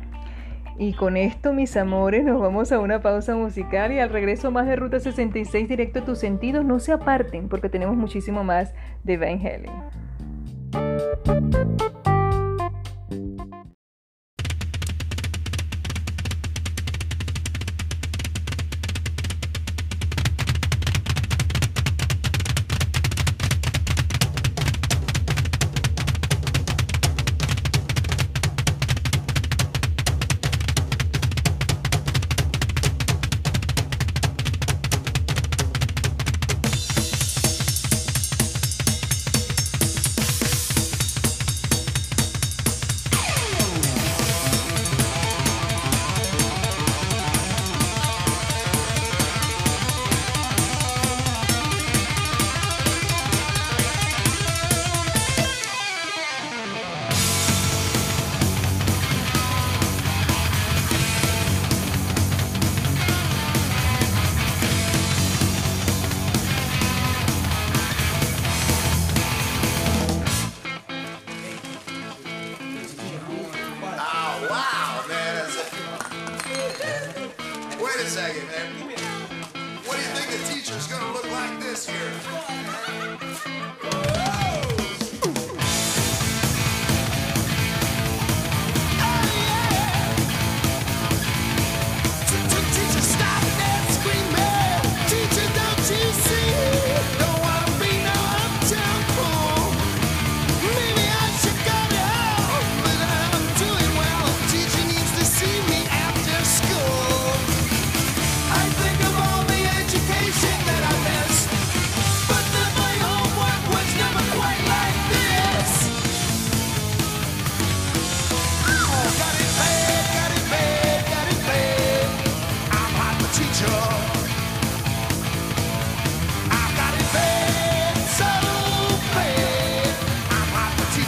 Y 0.80 0.92
con 0.92 1.16
esto, 1.16 1.52
mis 1.52 1.76
amores, 1.76 2.24
nos 2.24 2.40
vamos 2.40 2.70
a 2.70 2.78
una 2.78 3.02
pausa 3.02 3.34
musical 3.34 3.90
y 3.92 3.98
al 3.98 4.10
regreso 4.10 4.52
más 4.52 4.68
de 4.68 4.76
Ruta 4.76 5.00
66 5.00 5.68
directo 5.68 5.98
a 5.98 6.04
tus 6.04 6.20
sentidos. 6.20 6.64
No 6.64 6.78
se 6.78 6.92
aparten 6.92 7.48
porque 7.48 7.68
tenemos 7.68 7.96
muchísimo 7.96 8.44
más 8.44 8.72
de 9.02 9.16
Van 9.16 9.40
Halen. 9.44 9.72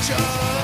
future. 0.02 0.59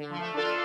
Música 0.00 0.60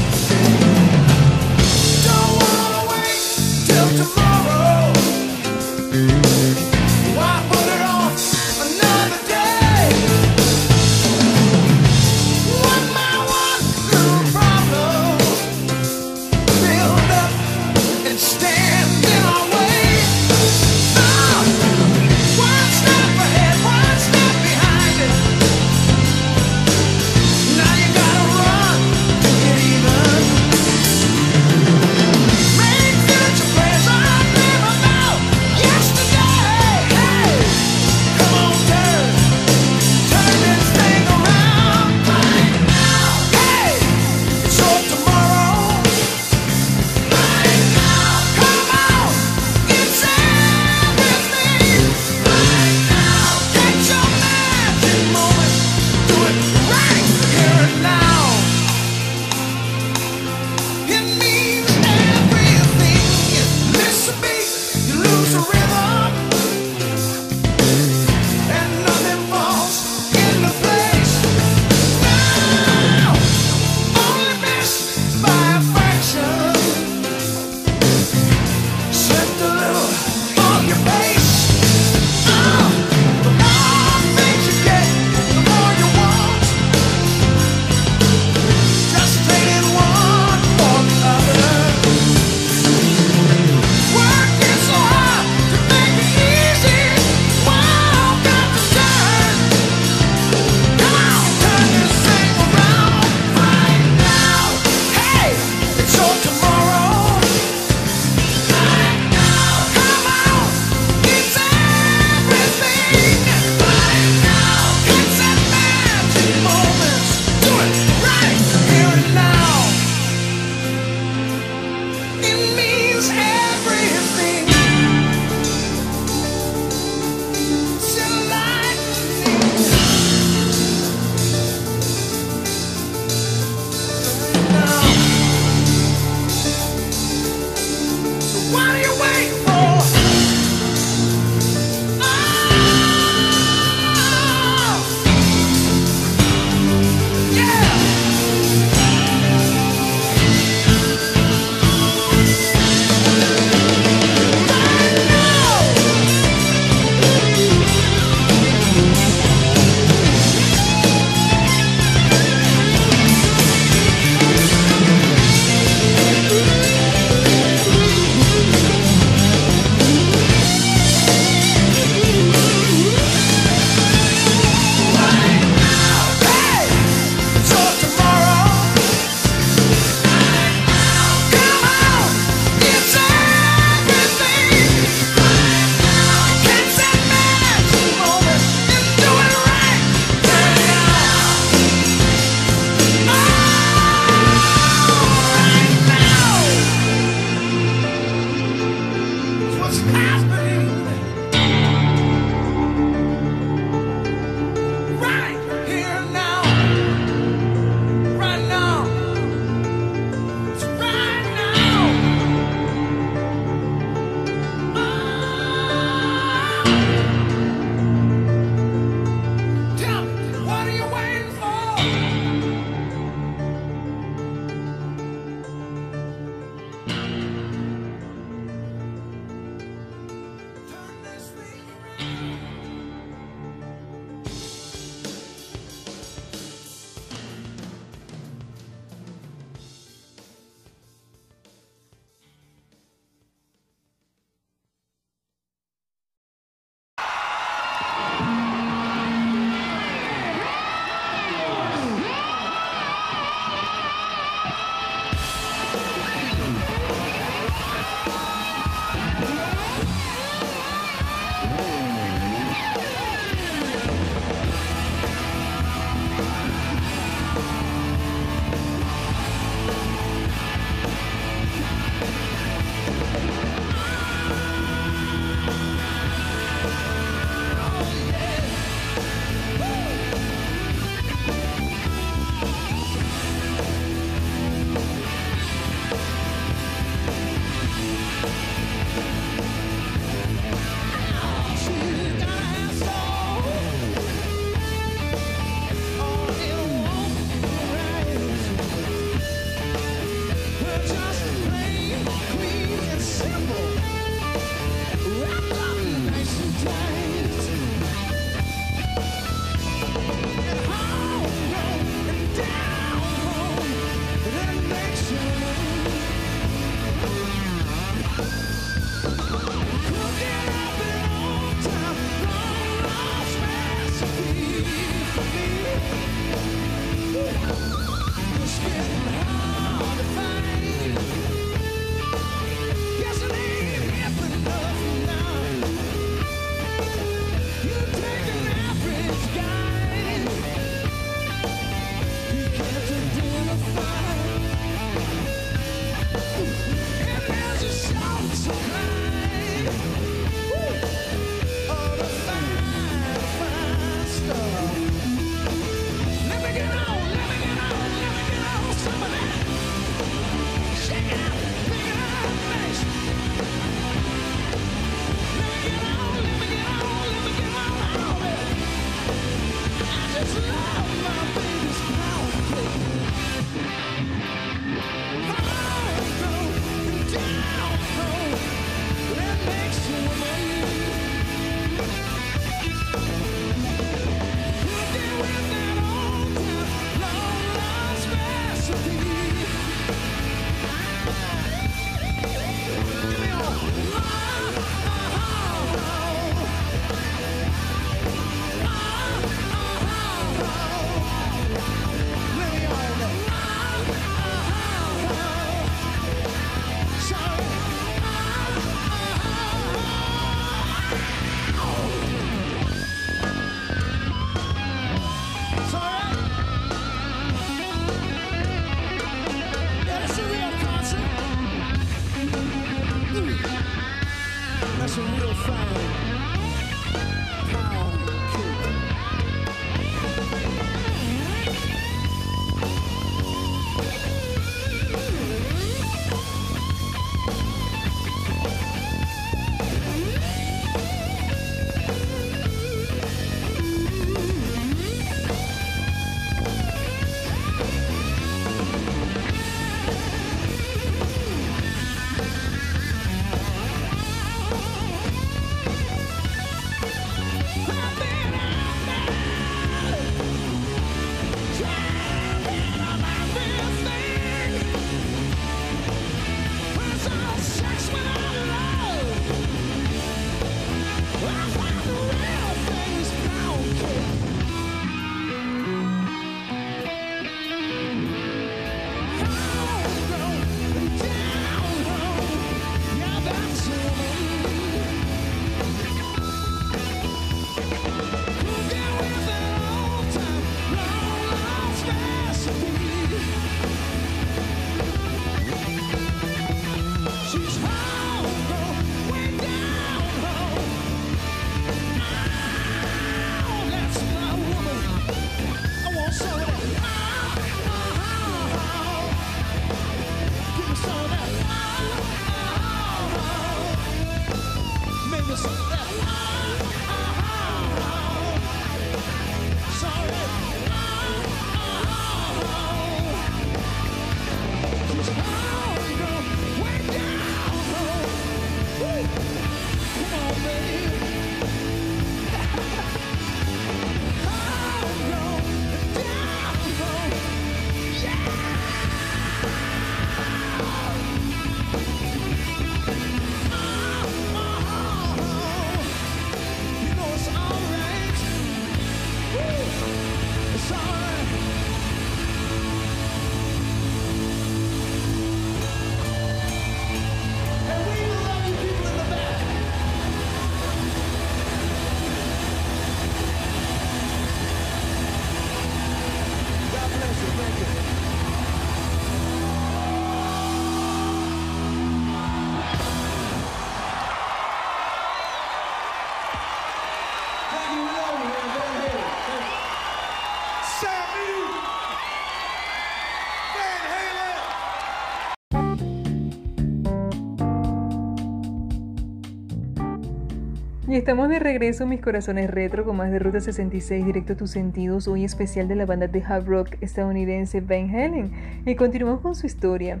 estamos 590.98 591.28
de 591.28 591.38
regreso, 591.38 591.86
mis 591.86 592.00
corazones 592.00 592.50
retro, 592.50 592.84
con 592.84 592.96
más 592.96 593.12
de 593.12 593.20
Ruta 593.20 593.40
66, 593.40 594.04
directo 594.04 594.32
a 594.32 594.36
tus 594.36 594.50
sentidos, 594.50 595.06
hoy 595.06 595.24
especial 595.24 595.68
de 595.68 595.76
la 595.76 595.86
banda 595.86 596.08
de 596.08 596.22
hard 596.22 596.46
rock 596.46 596.70
estadounidense 596.80 597.60
Van 597.60 597.94
Halen. 597.94 598.32
Y 598.66 598.74
continuamos 598.74 599.20
con 599.20 599.36
su 599.36 599.46
historia. 599.46 600.00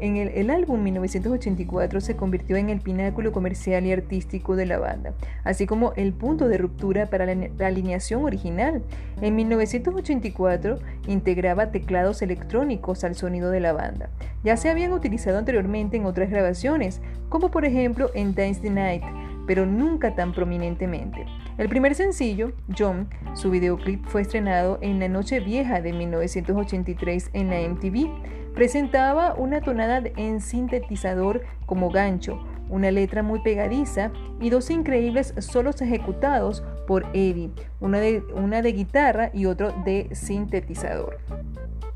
En 0.00 0.16
el, 0.16 0.28
el, 0.28 0.48
álbum 0.48 0.82
1984 0.82 2.00
se 2.00 2.16
convirtió 2.16 2.56
en 2.56 2.70
el 2.70 2.80
pináculo 2.80 3.30
comercial 3.32 3.84
y 3.84 3.92
artístico 3.92 4.56
de 4.56 4.64
la 4.64 4.78
banda, 4.78 5.12
así 5.44 5.66
como 5.66 5.92
el 5.96 6.12
punto 6.12 6.48
de 6.48 6.56
ruptura 6.56 7.10
para 7.10 7.26
la, 7.26 7.34
la 7.58 7.66
alineación 7.66 8.24
original. 8.24 8.82
En 9.20 9.36
1984 9.36 10.78
integraba 11.08 11.72
teclados 11.72 12.22
electrónicos 12.22 13.04
al 13.04 13.16
sonido 13.16 13.50
de 13.50 13.60
la 13.60 13.72
banda. 13.72 14.08
Ya 14.44 14.56
se 14.56 14.70
habían 14.70 14.92
utilizado 14.92 15.36
anteriormente 15.36 15.96
en 15.96 16.06
otras 16.06 16.30
grabaciones, 16.30 17.02
como 17.28 17.50
por 17.50 17.64
ejemplo 17.64 18.10
en 18.14 18.34
Dance 18.34 18.60
the 18.60 18.70
Night, 18.70 19.02
pero 19.48 19.64
nunca 19.64 20.14
tan 20.14 20.32
prominentemente. 20.32 21.24
El 21.56 21.70
primer 21.70 21.94
sencillo, 21.94 22.52
John, 22.78 23.08
su 23.32 23.50
videoclip 23.50 24.04
fue 24.04 24.20
estrenado 24.20 24.78
en 24.82 25.00
la 25.00 25.08
Noche 25.08 25.40
Vieja 25.40 25.80
de 25.80 25.94
1983 25.94 27.30
en 27.32 27.48
la 27.48 27.66
MTV. 27.66 28.54
Presentaba 28.54 29.34
una 29.34 29.62
tonada 29.62 30.02
en 30.16 30.42
sintetizador 30.42 31.40
como 31.64 31.90
gancho, 31.90 32.38
una 32.68 32.90
letra 32.90 33.22
muy 33.22 33.40
pegadiza 33.40 34.12
y 34.38 34.50
dos 34.50 34.68
increíbles 34.68 35.32
solos 35.38 35.80
ejecutados 35.80 36.62
por 36.86 37.06
Eddie, 37.14 37.50
una 37.80 38.00
de, 38.00 38.22
una 38.34 38.60
de 38.60 38.72
guitarra 38.72 39.30
y 39.32 39.46
otro 39.46 39.72
de 39.86 40.10
sintetizador 40.12 41.16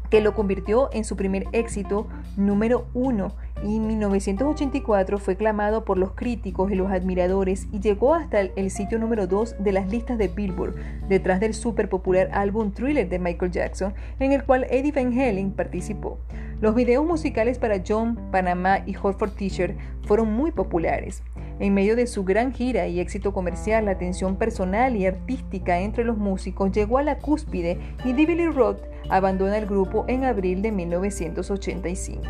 que 0.09 0.21
lo 0.21 0.35
convirtió 0.35 0.91
en 0.93 1.05
su 1.05 1.17
primer 1.17 1.47
éxito 1.53 2.07
número 2.37 2.87
uno 2.93 3.35
y 3.65 3.77
en 3.77 3.87
1984 3.87 5.19
fue 5.19 5.37
clamado 5.37 5.85
por 5.85 5.99
los 5.99 6.13
críticos 6.13 6.71
y 6.71 6.75
los 6.75 6.91
admiradores 6.91 7.69
y 7.73 7.81
llegó 7.81 8.15
hasta 8.15 8.41
el, 8.41 8.71
sitio 8.71 8.99
número 8.99 9.27
2 9.27 9.57
de 9.59 9.73
las 9.73 9.89
listas 9.89 10.19
de 10.19 10.29
Billboard, 10.29 10.75
detrás 11.09 11.41
del 11.41 11.55
super 11.55 11.89
popular 11.89 12.29
álbum 12.33 12.73
Thriller 12.73 13.09
de 13.09 13.19
Michael 13.19 13.53
Jackson, 13.53 13.95
en 14.19 14.33
el 14.33 14.45
cual 14.45 14.67
Eddie 14.71 14.93
Van 14.93 15.13
Halen 15.13 15.53
participó. 15.53 16.19
Los 16.61 16.75
videos 16.75 17.05
musicales 17.05 17.59
para 17.59 17.83
John, 17.87 18.19
Panamá 18.31 18.81
y 18.87 18.93
Hot 18.95 19.19
for 19.19 19.31
Teacher 19.31 19.77
fueron 20.07 20.33
muy 20.33 20.53
populares. 20.53 21.23
En 21.59 21.75
medio 21.75 21.97
de 21.97 22.07
su 22.07 22.25
gran 22.25 22.53
gira 22.53 22.89
y 22.89 23.01
éxito 23.01 23.33
comercial, 23.33 23.85
la 23.85 23.99
tensión 23.99 24.37
personal 24.37 24.97
y 24.97 25.07
artística 25.07 25.81
entre 25.81 26.05
los 26.05 26.19
músicos 26.19 26.73
llegó 26.73 26.99
a 26.99 27.03
la 27.03 27.19
cúspide 27.19 27.79
y 28.05 28.13
David 28.13 28.51
Roth 28.53 28.81
abandona 29.09 29.59
el 29.59 29.67
grupo 29.67 30.05
en 30.09 30.25
abril 30.25 30.63
de 30.63 30.73
1985. 30.73 32.23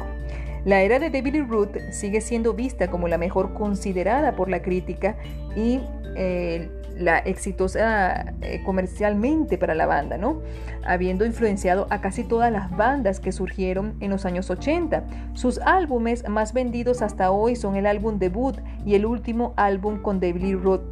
La 0.65 0.83
era 0.83 0.99
de 0.99 1.11
David 1.11 1.33
Lee 1.33 1.41
Roth 1.43 1.77
sigue 1.91 2.21
siendo 2.21 2.55
vista 2.55 2.89
como 2.89 3.09
la 3.09 3.19
mejor 3.19 3.53
considerada 3.53 4.37
por 4.37 4.49
la 4.49 4.63
crítica 4.63 5.17
y 5.57 5.81
eh, 6.17 6.71
la 6.97 7.19
exitosa 7.19 8.33
eh, 8.43 8.63
comercialmente 8.65 9.59
para 9.59 9.75
la 9.75 9.87
banda, 9.87 10.19
¿no? 10.19 10.41
Habiendo 10.85 11.25
influenciado 11.25 11.87
a 11.91 12.01
casi 12.01 12.23
todas 12.23 12.53
las 12.53 12.71
bandas 12.77 13.19
que 13.19 13.33
surgieron 13.33 13.95
en 14.01 14.11
los 14.11 14.25
años 14.25 14.51
80. 14.51 15.05
Sus 15.33 15.59
álbumes 15.59 16.29
más 16.29 16.53
vendidos 16.53 17.03
hasta 17.03 17.31
hoy 17.31 17.57
son 17.57 17.77
el 17.77 17.87
álbum 17.87 18.19
debut 18.19 18.59
y 18.85 18.95
el 18.95 19.07
último 19.07 19.55
álbum 19.57 20.01
con 20.01 20.21
David 20.21 20.43
Lee 20.43 20.55
Roth 20.55 20.83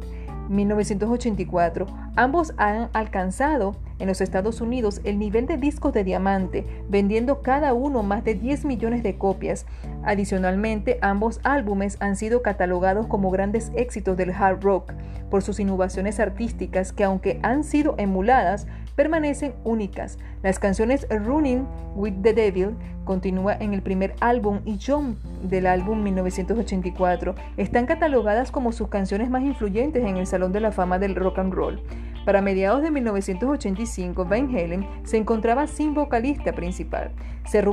1984. 0.49 1.85
Ambos 2.15 2.53
han 2.57 2.89
alcanzado 2.93 3.75
en 4.01 4.07
los 4.07 4.19
Estados 4.19 4.61
Unidos 4.61 4.99
el 5.03 5.19
nivel 5.19 5.45
de 5.45 5.57
discos 5.57 5.93
de 5.93 6.03
diamante, 6.03 6.65
vendiendo 6.89 7.41
cada 7.41 7.73
uno 7.73 8.03
más 8.03 8.23
de 8.23 8.35
10 8.35 8.65
millones 8.65 9.03
de 9.03 9.17
copias. 9.17 9.65
Adicionalmente, 10.03 10.97
ambos 11.01 11.39
álbumes 11.43 11.97
han 11.99 12.15
sido 12.15 12.41
catalogados 12.41 13.07
como 13.07 13.31
grandes 13.31 13.71
éxitos 13.75 14.17
del 14.17 14.31
hard 14.31 14.63
rock 14.63 14.93
por 15.29 15.41
sus 15.43 15.59
innovaciones 15.59 16.19
artísticas 16.19 16.91
que 16.91 17.03
aunque 17.03 17.39
han 17.43 17.63
sido 17.63 17.95
emuladas, 17.97 18.67
permanecen 18.95 19.53
únicas. 19.63 20.17
Las 20.43 20.59
canciones 20.59 21.07
Running 21.09 21.67
with 21.95 22.15
the 22.21 22.33
Devil 22.33 22.75
continúa 23.05 23.55
en 23.55 23.73
el 23.73 23.81
primer 23.81 24.15
álbum 24.19 24.59
y 24.65 24.79
John 24.85 25.17
del 25.43 25.67
álbum 25.67 26.03
1984 26.03 27.35
están 27.57 27.85
catalogadas 27.85 28.51
como 28.51 28.71
sus 28.71 28.89
canciones 28.89 29.29
más 29.29 29.43
influyentes 29.43 30.03
en 30.03 30.17
el 30.17 30.27
Salón 30.27 30.51
de 30.51 30.59
la 30.59 30.71
Fama 30.71 30.99
del 30.99 31.15
Rock 31.15 31.39
and 31.39 31.53
Roll. 31.53 31.81
Para 32.25 32.41
mediados 32.41 32.83
de 32.83 32.91
1985, 32.91 34.25
Van 34.25 34.55
Halen 34.55 34.87
se 35.03 35.17
encontraba 35.17 35.65
sin 35.65 35.95
vocalista 35.95 36.53
principal. 36.53 37.11
Se, 37.45 37.63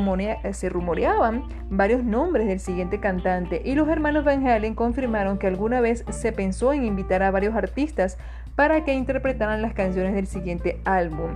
se, 0.53 0.69
rumoreaban 0.71 1.45
varios 1.69 2.03
nombres 2.03 2.47
del 2.47 2.59
siguiente 2.59 2.99
cantante 2.99 3.61
y 3.63 3.75
los 3.75 3.89
hermanos 3.89 4.25
Van 4.25 4.47
Halen 4.47 4.75
confirmaron 4.75 5.39
que 5.39 5.47
alguna 5.47 5.81
vez 5.83 6.05
se 6.11 6.33
pensó 6.33 6.73
en 6.73 6.85
invitar 6.85 7.23
a 7.23 7.31
varios 7.31 7.55
artistas 7.55 8.17
para 8.57 8.85
que 8.85 8.95
interpretaran 8.95 9.61
las 9.61 9.75
canciones 9.75 10.15
del 10.15 10.27
siguiente 10.27 10.81
álbum, 10.85 11.33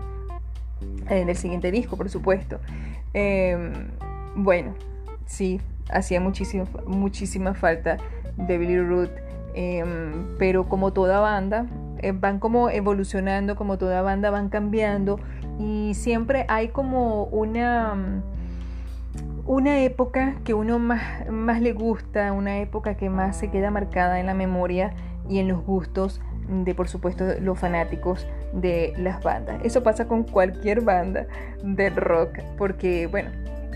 eh, 1.10 1.26
del 1.26 1.36
siguiente 1.36 1.70
disco, 1.70 1.96
por 1.98 2.08
supuesto. 2.08 2.58
Em, 3.12 3.72
bueno, 4.34 4.74
sí, 5.26 5.60
hacía 5.90 6.20
muchísimo, 6.20 6.66
muchísima 6.86 7.52
falta 7.52 7.98
de 8.36 8.58
Billy 8.58 8.80
Root, 8.80 9.10
em, 9.54 10.26
pero 10.38 10.68
como 10.68 10.92
toda 10.94 11.20
banda, 11.20 11.66
eh, 11.66 11.91
van 12.10 12.40
como 12.40 12.68
evolucionando, 12.70 13.54
como 13.54 13.78
toda 13.78 14.02
banda 14.02 14.30
van 14.30 14.48
cambiando 14.48 15.20
y 15.58 15.94
siempre 15.94 16.44
hay 16.48 16.68
como 16.68 17.24
una 17.24 18.22
una 19.44 19.80
época 19.80 20.36
que 20.44 20.54
uno 20.54 20.78
más, 20.78 21.28
más 21.28 21.60
le 21.60 21.72
gusta, 21.72 22.32
una 22.32 22.58
época 22.58 22.96
que 22.96 23.10
más 23.10 23.36
se 23.36 23.50
queda 23.50 23.70
marcada 23.70 24.20
en 24.20 24.26
la 24.26 24.34
memoria 24.34 24.94
y 25.28 25.38
en 25.38 25.48
los 25.48 25.64
gustos 25.64 26.20
de 26.48 26.74
por 26.74 26.88
supuesto 26.88 27.24
los 27.40 27.58
fanáticos 27.58 28.26
de 28.52 28.92
las 28.98 29.22
bandas. 29.22 29.60
Eso 29.64 29.82
pasa 29.82 30.06
con 30.06 30.24
cualquier 30.24 30.80
banda 30.80 31.26
del 31.62 31.96
rock 31.96 32.38
porque 32.56 33.06
bueno, 33.06 33.30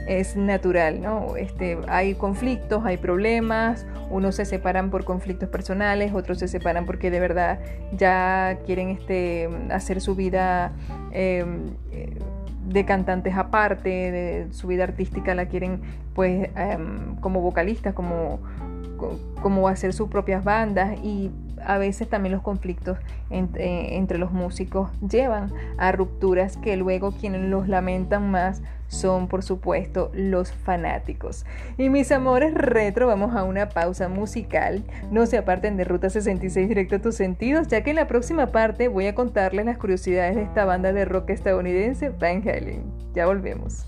es 0.07 0.37
natural, 0.37 1.01
¿no? 1.01 1.37
Este, 1.37 1.79
hay 1.89 2.15
conflictos, 2.15 2.85
hay 2.85 2.97
problemas, 2.97 3.87
unos 4.11 4.37
se 4.37 4.45
separan 4.45 4.91
por 4.91 5.05
conflictos 5.05 5.49
personales, 5.49 6.13
otros 6.15 6.39
se 6.39 6.49
separan 6.49 6.87
porque 6.87 7.11
de 7.11 7.21
verdad 7.21 7.59
ya 7.93 8.59
quieren 8.67 8.91
este, 8.91 9.49
hacer 9.71 10.01
su 10.01 10.15
vida 10.15 10.73
em, 11.13 11.71
de 12.69 12.85
cantantes 12.85 13.37
aparte, 13.37 14.47
su 14.51 14.67
vida 14.67 14.85
artística 14.85 15.35
la 15.35 15.47
quieren 15.47 15.81
pues 16.15 16.49
em, 16.57 17.17
como 17.21 17.41
vocalistas, 17.41 17.95
como, 17.95 18.41
como 19.43 19.69
hacer 19.69 19.93
sus 19.93 20.09
propias 20.09 20.43
bandas 20.43 20.99
y 21.03 21.31
a 21.67 21.79
veces 21.79 22.09
también 22.09 22.33
los 22.33 22.43
conflictos 22.43 22.99
entre, 23.31 23.97
entre, 23.97 24.19
los 24.19 24.33
músicos 24.33 24.91
llevan 25.01 25.53
a 25.79 25.93
rupturas 25.93 26.57
que 26.57 26.77
luego 26.77 27.13
quienes 27.13 27.43
los 27.43 27.69
lamentan 27.69 28.31
más 28.31 28.63
son 28.89 29.27
por 29.27 29.43
supuesto 29.43 30.11
los 30.15 30.53
fanáticos. 30.53 31.45
Y 31.77 31.89
mis 31.89 32.13
amores 32.13 32.55
retro, 32.55 33.07
vamos 33.07 33.35
a 33.35 33.45
una 33.45 33.69
pausa 33.69 34.09
musical. 34.09 34.85
No 35.11 35.27
se 35.27 35.39
aparten 35.39 35.77
de 35.77 35.85
Ruta 35.85 36.09
66 36.09 36.69
directo 36.69 36.97
a 36.97 37.01
tus 37.01 37.17
sentidos, 37.17 37.69
ya 37.69 37.83
que 37.83 37.91
en 37.91 37.97
la 37.97 38.07
próxima 38.07 38.53
parte 38.53 38.89
voy 38.89 39.07
a 39.07 39.15
contarles 39.15 39.67
las 39.67 39.79
curiosidades 39.79 40.37
de 40.37 40.43
esta 40.43 40.65
banda 40.65 40.93
de 40.93 41.05
rock 41.05 41.31
estadounidense 41.31 42.11
Van 42.11 42.43
Halen. 42.49 42.85
Ya 43.15 43.27
volvemos. 43.27 43.87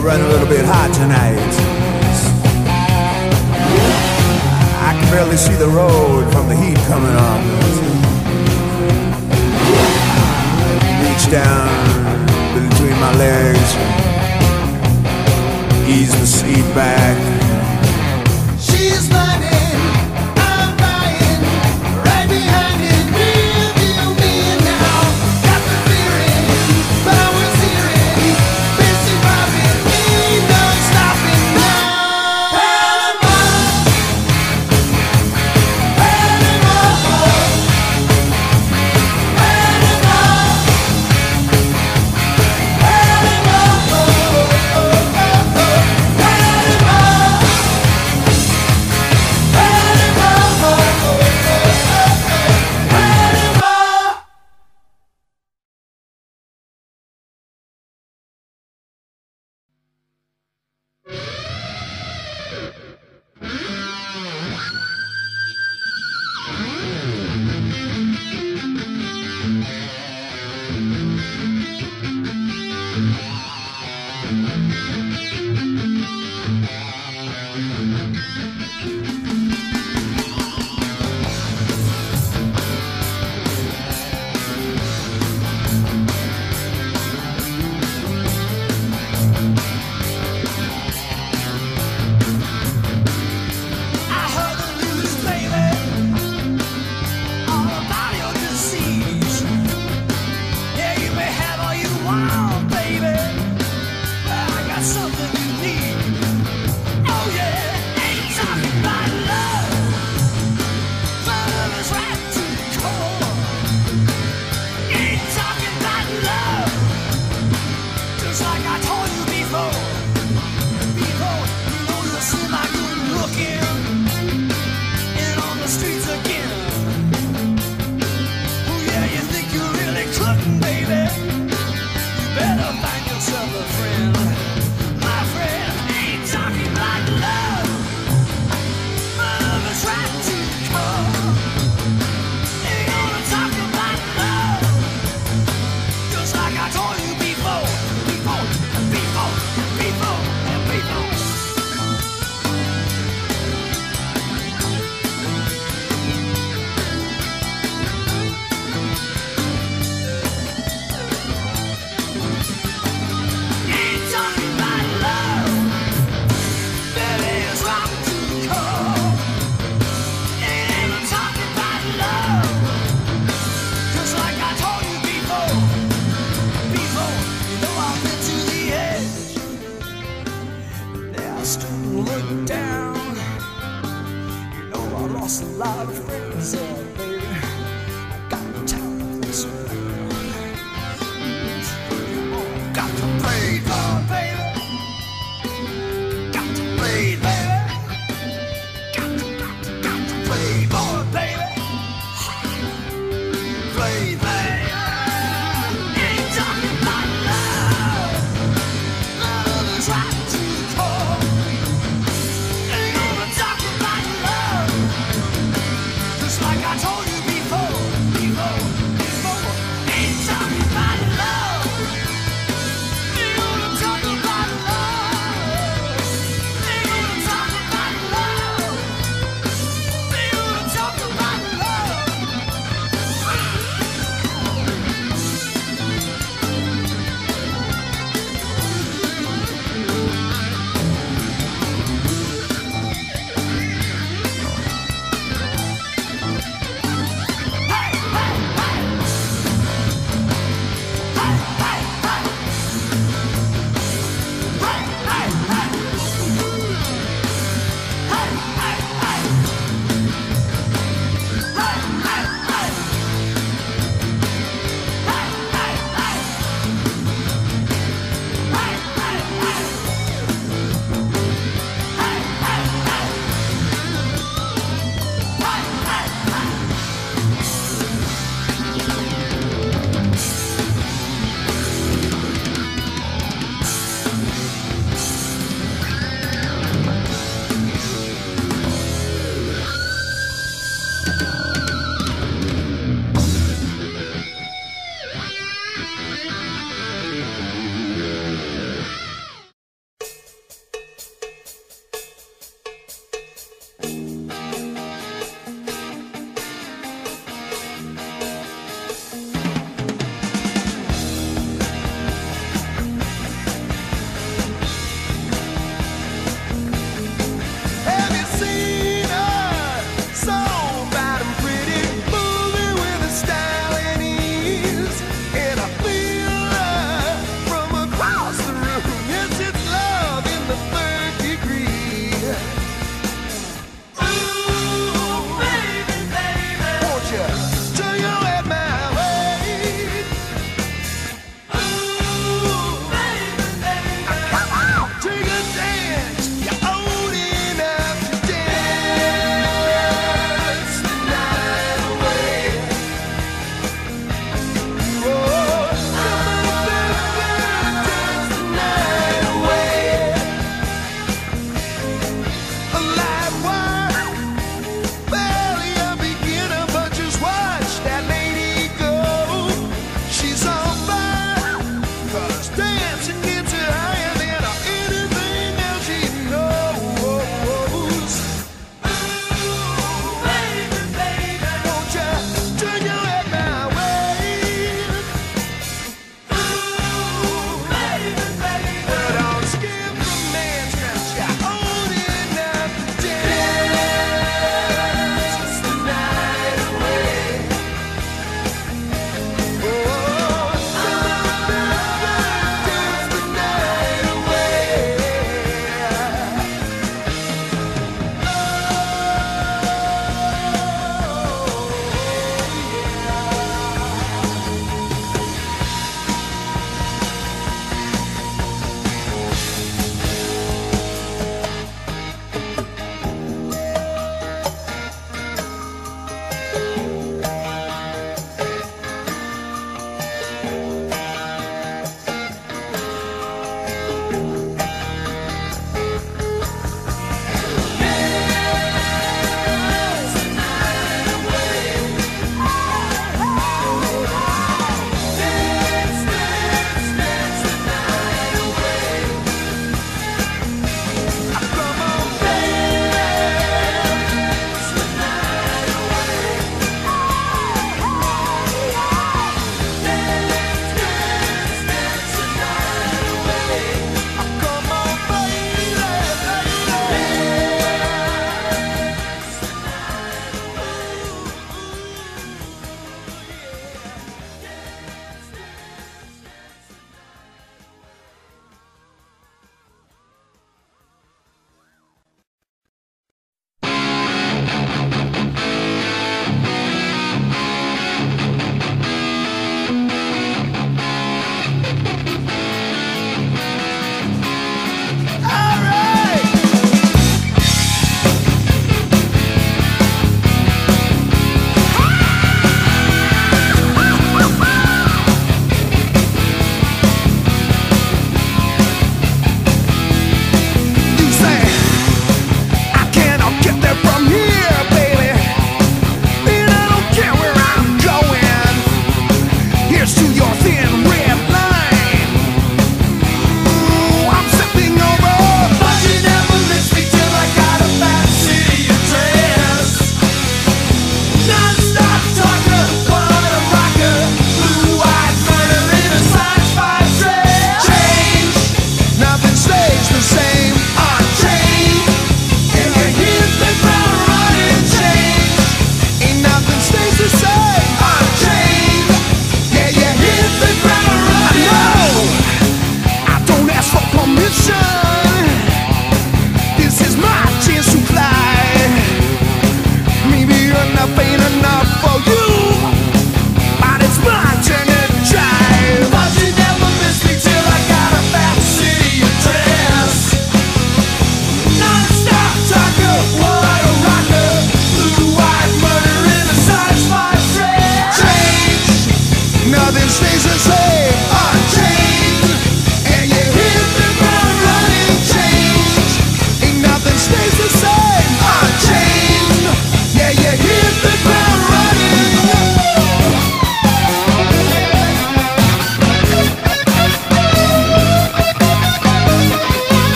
We're 0.00 0.06
running 0.06 0.24
a 0.24 0.30
little 0.30 0.48
bit 0.48 0.64
hot 0.64 0.94
tonight. 0.94 1.36
I 4.80 4.98
can 4.98 5.10
barely 5.12 5.36
see 5.36 5.52
the 5.56 5.68
road 5.68 6.32
from 6.32 6.48
the 6.48 6.56
heat 6.56 6.78
coming 6.88 7.14
on. 7.14 7.40
Reach 11.04 11.30
down 11.30 11.68
between 12.54 12.98
my 12.98 13.14
legs, 13.18 13.76
ease 15.86 16.18
the 16.18 16.26
seat 16.26 16.74
back. 16.74 17.39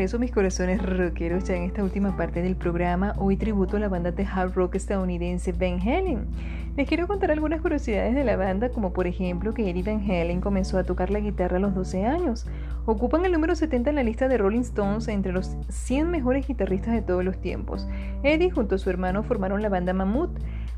Regreso, 0.00 0.18
mis 0.18 0.30
corazones 0.30 0.80
rockeros, 0.82 1.44
ya 1.44 1.56
en 1.56 1.64
esta 1.64 1.84
última 1.84 2.16
parte 2.16 2.40
del 2.40 2.56
programa. 2.56 3.12
Hoy 3.18 3.36
tributo 3.36 3.76
a 3.76 3.80
la 3.80 3.90
banda 3.90 4.10
de 4.10 4.24
hard 4.24 4.54
rock 4.54 4.76
estadounidense 4.76 5.52
Van 5.52 5.78
Halen. 5.78 6.26
Les 6.74 6.88
quiero 6.88 7.06
contar 7.06 7.30
algunas 7.30 7.60
curiosidades 7.60 8.14
de 8.14 8.24
la 8.24 8.36
banda, 8.36 8.70
como 8.70 8.94
por 8.94 9.06
ejemplo 9.06 9.52
que 9.52 9.68
Eddie 9.68 9.82
Van 9.82 10.00
Halen 10.00 10.40
comenzó 10.40 10.78
a 10.78 10.84
tocar 10.84 11.10
la 11.10 11.20
guitarra 11.20 11.58
a 11.58 11.60
los 11.60 11.74
12 11.74 12.06
años. 12.06 12.46
Ocupan 12.86 13.26
el 13.26 13.32
número 13.32 13.54
70 13.54 13.90
en 13.90 13.96
la 13.96 14.02
lista 14.02 14.26
de 14.26 14.38
Rolling 14.38 14.60
Stones 14.60 15.06
entre 15.08 15.32
los 15.32 15.54
100 15.68 16.10
mejores 16.10 16.48
guitarristas 16.48 16.94
de 16.94 17.02
todos 17.02 17.22
los 17.22 17.38
tiempos. 17.38 17.86
Eddie 18.22 18.50
junto 18.50 18.76
a 18.76 18.78
su 18.78 18.88
hermano 18.88 19.22
formaron 19.22 19.60
la 19.60 19.68
banda 19.68 19.92
Mammoth. 19.92 20.30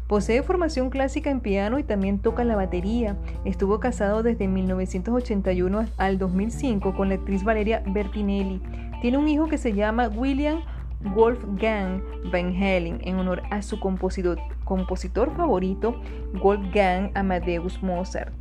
Posee 0.08 0.42
formación 0.42 0.90
clásica 0.90 1.30
en 1.30 1.38
piano 1.38 1.78
y 1.78 1.84
también 1.84 2.18
toca 2.18 2.42
la 2.42 2.56
batería. 2.56 3.16
Estuvo 3.44 3.78
casado 3.78 4.24
desde 4.24 4.48
1981 4.48 5.86
al 5.96 6.18
2005 6.18 6.96
con 6.96 7.08
la 7.08 7.14
actriz 7.14 7.44
Valeria 7.44 7.84
Bertinelli. 7.86 8.60
Tiene 9.02 9.18
un 9.18 9.26
hijo 9.26 9.48
que 9.48 9.58
se 9.58 9.72
llama 9.72 10.06
William 10.06 10.60
Wolfgang 11.00 12.04
Van 12.30 12.54
Halen 12.54 13.00
en 13.02 13.16
honor 13.16 13.42
a 13.50 13.60
su 13.60 13.80
compositor, 13.80 14.38
compositor 14.64 15.36
favorito, 15.36 16.00
Wolfgang 16.34 17.10
Amadeus 17.16 17.82
Mozart. 17.82 18.32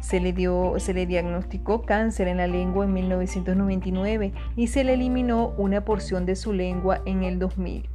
Se 0.00 0.18
le, 0.18 0.32
dio, 0.32 0.74
se 0.78 0.94
le 0.94 1.06
diagnosticó 1.06 1.82
cáncer 1.82 2.26
en 2.26 2.38
la 2.38 2.48
lengua 2.48 2.86
en 2.86 2.92
1999 2.92 4.32
y 4.56 4.66
se 4.66 4.82
le 4.82 4.94
eliminó 4.94 5.54
una 5.56 5.84
porción 5.84 6.26
de 6.26 6.34
su 6.34 6.52
lengua 6.52 7.02
en 7.06 7.22
el 7.22 7.38
2000. 7.38 7.88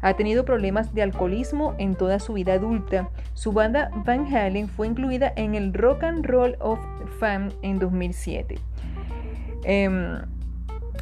Ha 0.00 0.14
tenido 0.14 0.46
problemas 0.46 0.94
de 0.94 1.02
alcoholismo 1.02 1.74
en 1.76 1.94
toda 1.94 2.20
su 2.20 2.32
vida 2.32 2.54
adulta. 2.54 3.10
Su 3.34 3.52
banda 3.52 3.90
Van 4.06 4.34
Halen 4.34 4.66
fue 4.66 4.86
incluida 4.86 5.30
en 5.36 5.54
el 5.54 5.74
Rock 5.74 6.04
and 6.04 6.24
Roll 6.24 6.56
of 6.60 6.80
Fame 7.18 7.50
en 7.60 7.78
2007. 7.78 8.58
Em, 9.64 10.22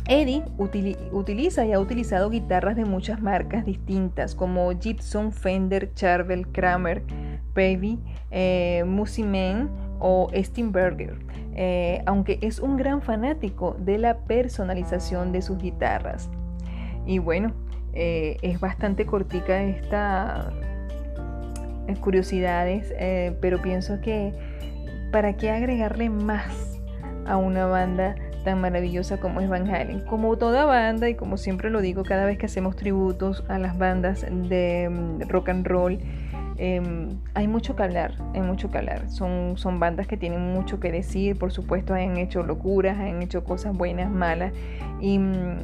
Eddie 0.09 0.43
utili- 0.57 0.97
utiliza 1.13 1.67
y 1.67 1.73
ha 1.73 1.81
utilizado 1.81 2.31
guitarras 2.31 2.77
de 2.77 2.87
muchas 2.87 3.21
marcas 3.21 3.67
distintas 3.67 4.35
como 4.35 4.71
Gibson, 4.79 5.33
Fender, 5.33 5.93
Charvel, 5.93 6.49
Kramer, 6.49 7.03
Baby, 7.55 7.99
eh, 8.31 8.85
Musiman 8.87 9.71
o 10.01 10.31
Steinberger, 10.35 11.19
eh, 11.55 12.03
aunque 12.07 12.39
es 12.41 12.59
un 12.59 12.79
gran 12.79 13.03
fanático 13.03 13.77
de 13.81 13.99
la 13.99 14.19
personalización 14.21 15.31
de 15.33 15.43
sus 15.43 15.59
guitarras. 15.59 16.31
Y 17.05 17.19
bueno, 17.19 17.53
eh, 17.93 18.39
es 18.41 18.61
bastante 18.61 19.05
cortica 19.05 19.63
esta 19.63 20.53
eh, 21.87 21.95
curiosidades, 22.01 22.95
pero 23.41 23.61
pienso 23.61 24.01
que 24.01 24.33
para 25.13 25.37
qué 25.37 25.51
agregarle 25.51 26.09
más 26.09 26.81
a 27.27 27.37
una 27.37 27.67
banda 27.67 28.15
tan 28.49 28.63
maravillosa 28.63 29.19
como 29.19 29.43
es 29.43 29.49
Van 29.51 29.69
Halen. 29.69 30.01
Como 30.07 30.39
toda 30.39 30.65
banda 30.65 31.07
y 31.11 31.15
como 31.15 31.37
siempre 31.37 31.69
lo 31.69 31.83
digo 31.83 32.03
cada 32.03 32.25
vez 32.25 32.39
que 32.39 32.47
hacemos 32.47 32.77
tributos 32.77 33.45
a 33.47 33.59
las 33.59 33.77
bandas 33.77 34.23
de 34.23 34.89
mm, 34.89 35.29
rock 35.29 35.51
and 35.51 35.67
roll, 35.67 35.99
eh, 36.57 36.81
hay 37.35 37.47
mucho 37.47 37.77
que 37.77 37.83
hablar, 37.83 38.15
hay 38.33 38.41
mucho 38.41 38.71
que 38.71 38.79
hablar. 38.79 39.11
Son, 39.11 39.59
son 39.59 39.79
bandas 39.79 40.07
que 40.07 40.17
tienen 40.17 40.55
mucho 40.55 40.81
que 40.81 40.91
decir, 40.91 41.39
por 41.39 41.53
supuesto 41.53 41.93
han 41.93 42.17
hecho 42.17 42.43
locuras, 42.43 42.97
han 42.97 43.21
hecho 43.21 43.45
cosas 43.45 43.77
buenas, 43.77 44.11
malas 44.11 44.55
y 44.99 45.19
mm, 45.19 45.57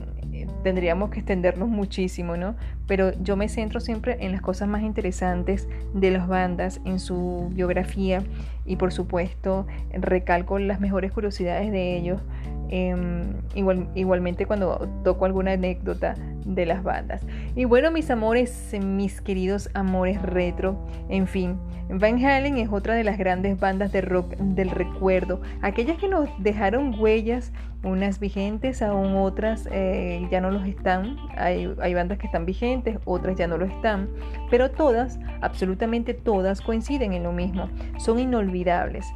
tendríamos 0.63 1.11
que 1.11 1.21
extendernos 1.21 1.71
muchísimo, 1.71 2.37
¿no? 2.37 2.55
Pero 2.87 3.13
yo 3.23 3.37
me 3.37 3.49
centro 3.49 3.81
siempre 3.81 4.19
en 4.21 4.33
las 4.33 4.43
cosas 4.43 4.69
más 4.69 4.83
interesantes 4.83 5.69
de 5.95 6.11
las 6.11 6.29
bandas, 6.29 6.83
en 6.85 6.99
su 7.01 7.51
biografía 7.55 8.23
y 8.67 8.77
por 8.77 8.93
supuesto 8.93 9.67
recalco 9.93 10.59
las 10.59 10.81
mejores 10.81 11.13
curiosidades 11.13 11.73
de 11.73 11.97
ellos. 11.97 12.21
Em, 12.69 13.35
igual, 13.55 13.89
igualmente 13.95 14.47
cuando 14.47 14.89
toco 15.03 15.25
alguna 15.25 15.53
anécdota 15.53 16.15
de 16.45 16.67
las 16.67 16.83
bandas. 16.83 17.23
Y 17.57 17.65
bueno, 17.65 17.91
mis 17.91 18.11
amores, 18.11 18.75
mis 18.81 19.21
queridos 19.21 19.71
amores 19.75 20.21
retro, 20.23 20.79
en 21.09 21.27
fin, 21.27 21.59
Van 21.89 22.25
Halen 22.25 22.57
es 22.59 22.71
otra 22.71 22.95
de 22.95 23.05
las 23.05 23.19
grandes 23.19 23.61
bandas 23.61 23.93
de 23.93 24.01
rock 24.01 24.37
del 24.37 24.71
recuerdo, 24.71 25.43
aquellas 25.63 25.99
que 25.99 26.09
nos 26.09 26.29
dejaron 26.39 26.99
huellas, 26.99 27.53
unas 27.83 28.19
vigentes, 28.19 28.81
aún 28.81 29.17
otras 29.17 29.69
eh, 29.71 30.27
ya 30.31 30.41
no 30.41 30.51
los 30.51 30.67
están, 30.67 31.17
hay, 31.37 31.73
hay 31.83 31.95
bandas 31.95 32.19
que 32.19 32.27
están 32.27 32.47
vigentes, 32.47 32.99
otras 33.05 33.37
ya 33.37 33.47
no 33.47 33.59
lo 33.59 33.67
están, 33.67 34.09
pero 34.51 34.71
todas, 34.71 35.19
absolutamente 35.43 36.15
todas 36.15 36.63
coinciden 36.63 37.13
en 37.13 37.23
lo 37.23 37.33
mismo, 37.33 37.69
son 37.99 38.19
inolvidables. 38.19 39.07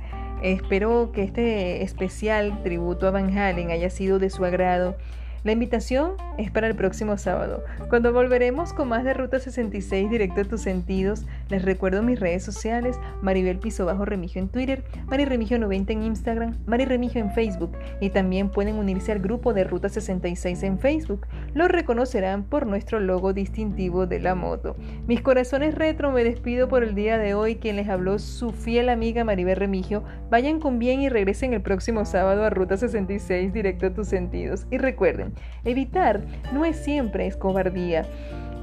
Espero 0.43 1.11
que 1.13 1.23
este 1.25 1.83
especial 1.83 2.63
tributo 2.63 3.09
a 3.09 3.11
Van 3.11 3.37
Halen 3.37 3.71
haya 3.71 3.91
sido 3.91 4.19
de 4.19 4.31
su 4.31 4.45
agrado. 4.45 4.97
La 5.45 5.53
invitación 5.53 6.13
es 6.37 6.51
para 6.51 6.67
el 6.67 6.75
próximo 6.75 7.17
sábado, 7.17 7.65
cuando 7.89 8.13
volveremos 8.13 8.73
con 8.73 8.89
más 8.89 9.05
de 9.05 9.15
Ruta 9.15 9.39
66 9.39 10.11
directo 10.11 10.41
a 10.41 10.45
tus 10.45 10.63
sentidos. 10.63 11.27
Les 11.49 11.65
recuerdo 11.65 12.03
mis 12.03 12.19
redes 12.19 12.43
sociales, 12.43 12.99
Maribel 13.23 13.59
Piso 13.59 13.87
Bajo 13.87 14.05
Remigio 14.05 14.43
en 14.43 14.49
Twitter, 14.49 14.85
Mari 15.07 15.25
Remigio 15.25 15.59
90 15.59 15.93
en 15.93 16.03
Instagram, 16.03 16.57
Mari 16.67 16.85
Remigio 16.85 17.21
en 17.21 17.31
Facebook 17.31 17.73
y 18.01 18.11
también 18.11 18.51
pueden 18.51 18.77
unirse 18.77 19.13
al 19.13 19.21
grupo 19.21 19.55
de 19.55 19.65
Ruta 19.65 19.89
66 19.89 20.63
en 20.65 20.79
Facebook. 20.79 21.27
Lo 21.55 21.69
reconocerán 21.69 22.45
por 22.45 22.67
nuestro 22.67 23.01
logo 23.01 23.33
distintivo 23.33 24.07
de 24.07 24.21
la 24.21 24.35
moto. 24.35 24.77
Mis 25.07 25.23
corazones 25.23 25.75
retro 25.75 26.11
me 26.11 26.25
despido 26.25 26.69
por 26.69 26.83
el 26.83 26.95
día 26.95 27.19
de 27.19 27.35
hoy. 27.35 27.57
Quien 27.57 27.77
les 27.77 27.89
habló 27.89 28.19
su 28.19 28.53
fiel 28.53 28.89
amiga 28.89 29.25
Maribel 29.25 29.57
Remigio. 29.57 30.03
Vayan 30.31 30.61
con 30.61 30.79
bien 30.79 31.01
y 31.01 31.09
regresen 31.09 31.55
el 31.55 31.63
próximo 31.63 32.05
sábado 32.05 32.45
a 32.45 32.51
Ruta 32.51 32.77
66 32.77 33.53
directo 33.53 33.87
a 33.87 33.95
tus 33.95 34.09
sentidos. 34.09 34.67
Y 34.71 34.79
recuerden, 34.79 35.28
evitar 35.65 36.21
no 36.53 36.65
es 36.65 36.77
siempre 36.77 37.27
es 37.27 37.37
cobardía. 37.37 38.05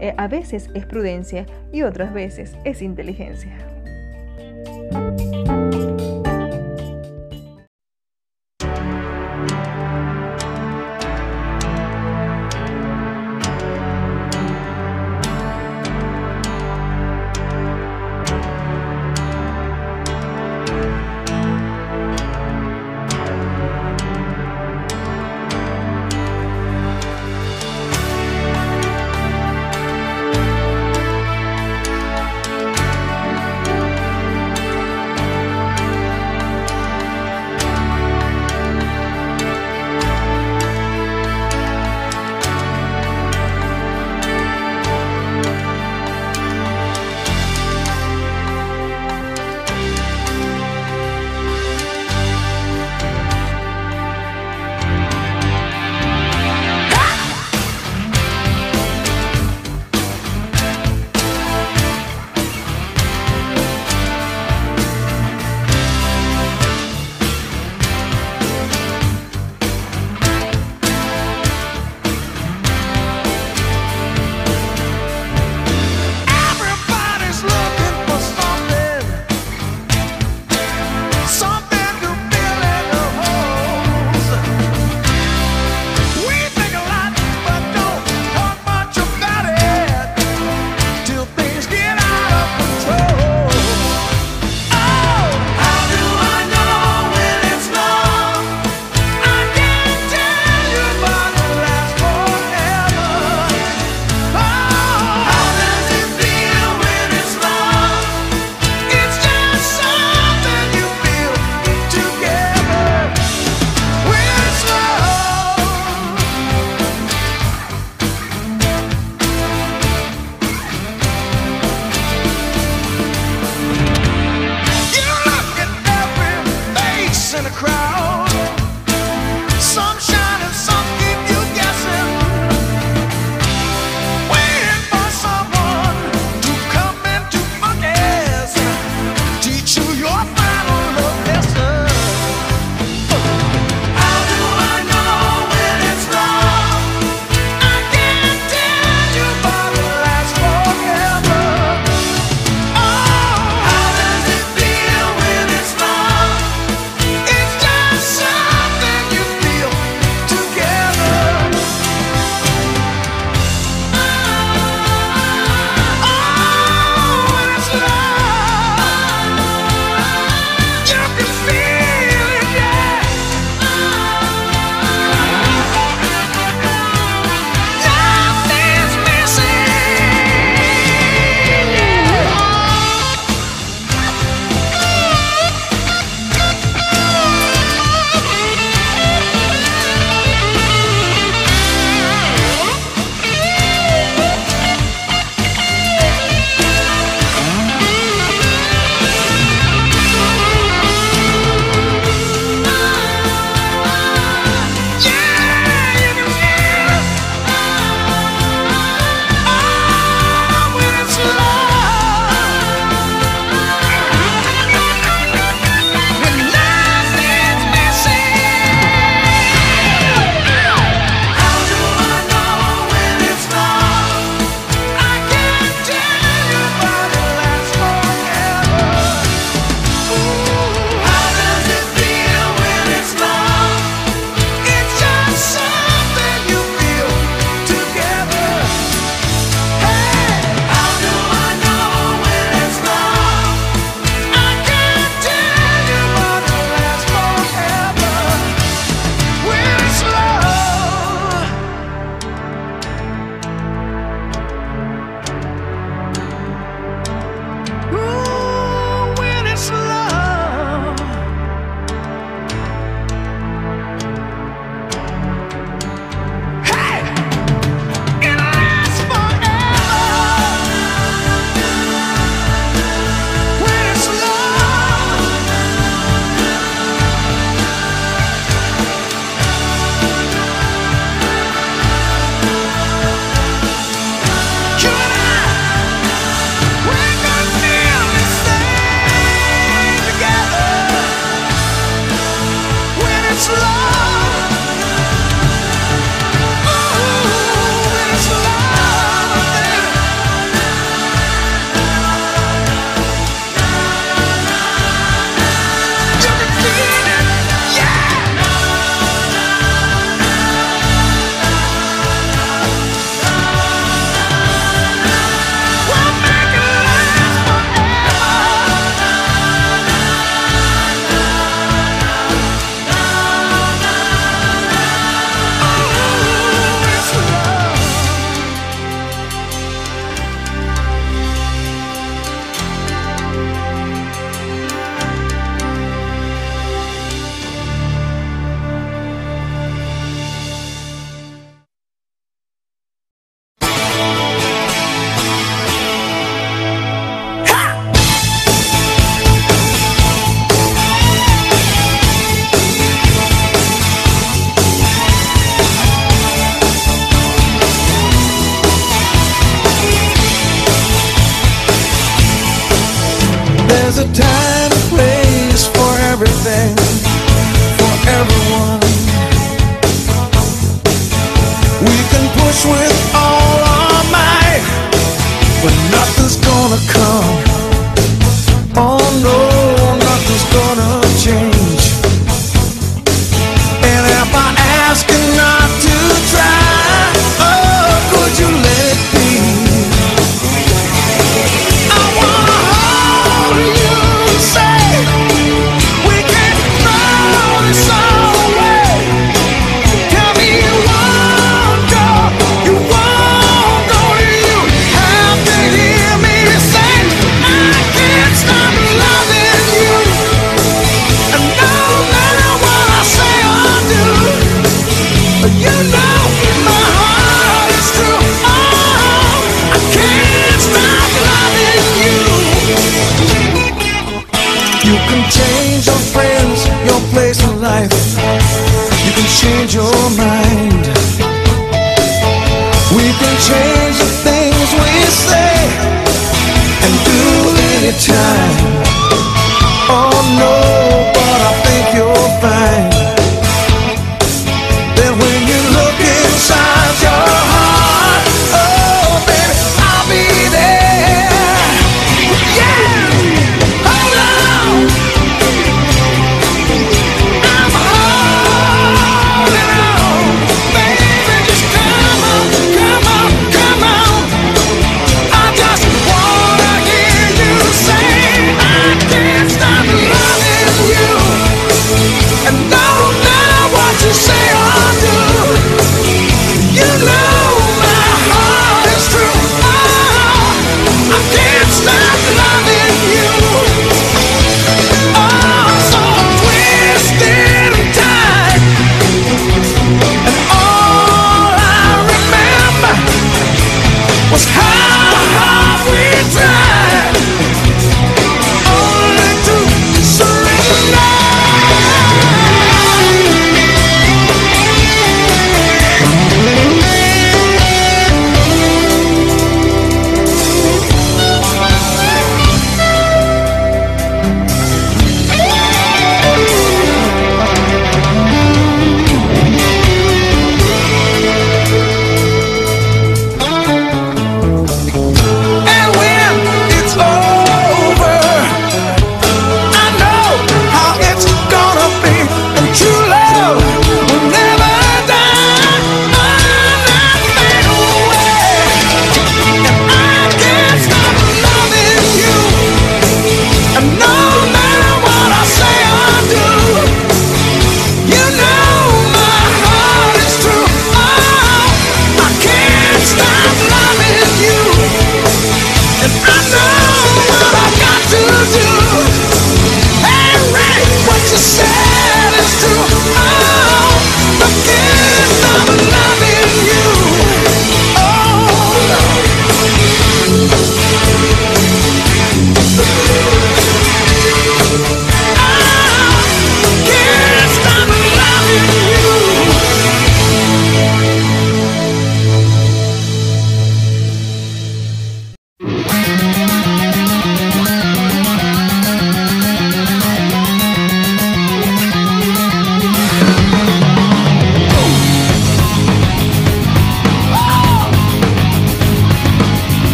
Eh, 0.00 0.14
a 0.16 0.28
veces 0.28 0.70
es 0.74 0.86
prudencia 0.86 1.46
y 1.72 1.82
otras 1.82 2.12
veces 2.12 2.56
es 2.64 2.82
inteligencia. 2.82 3.56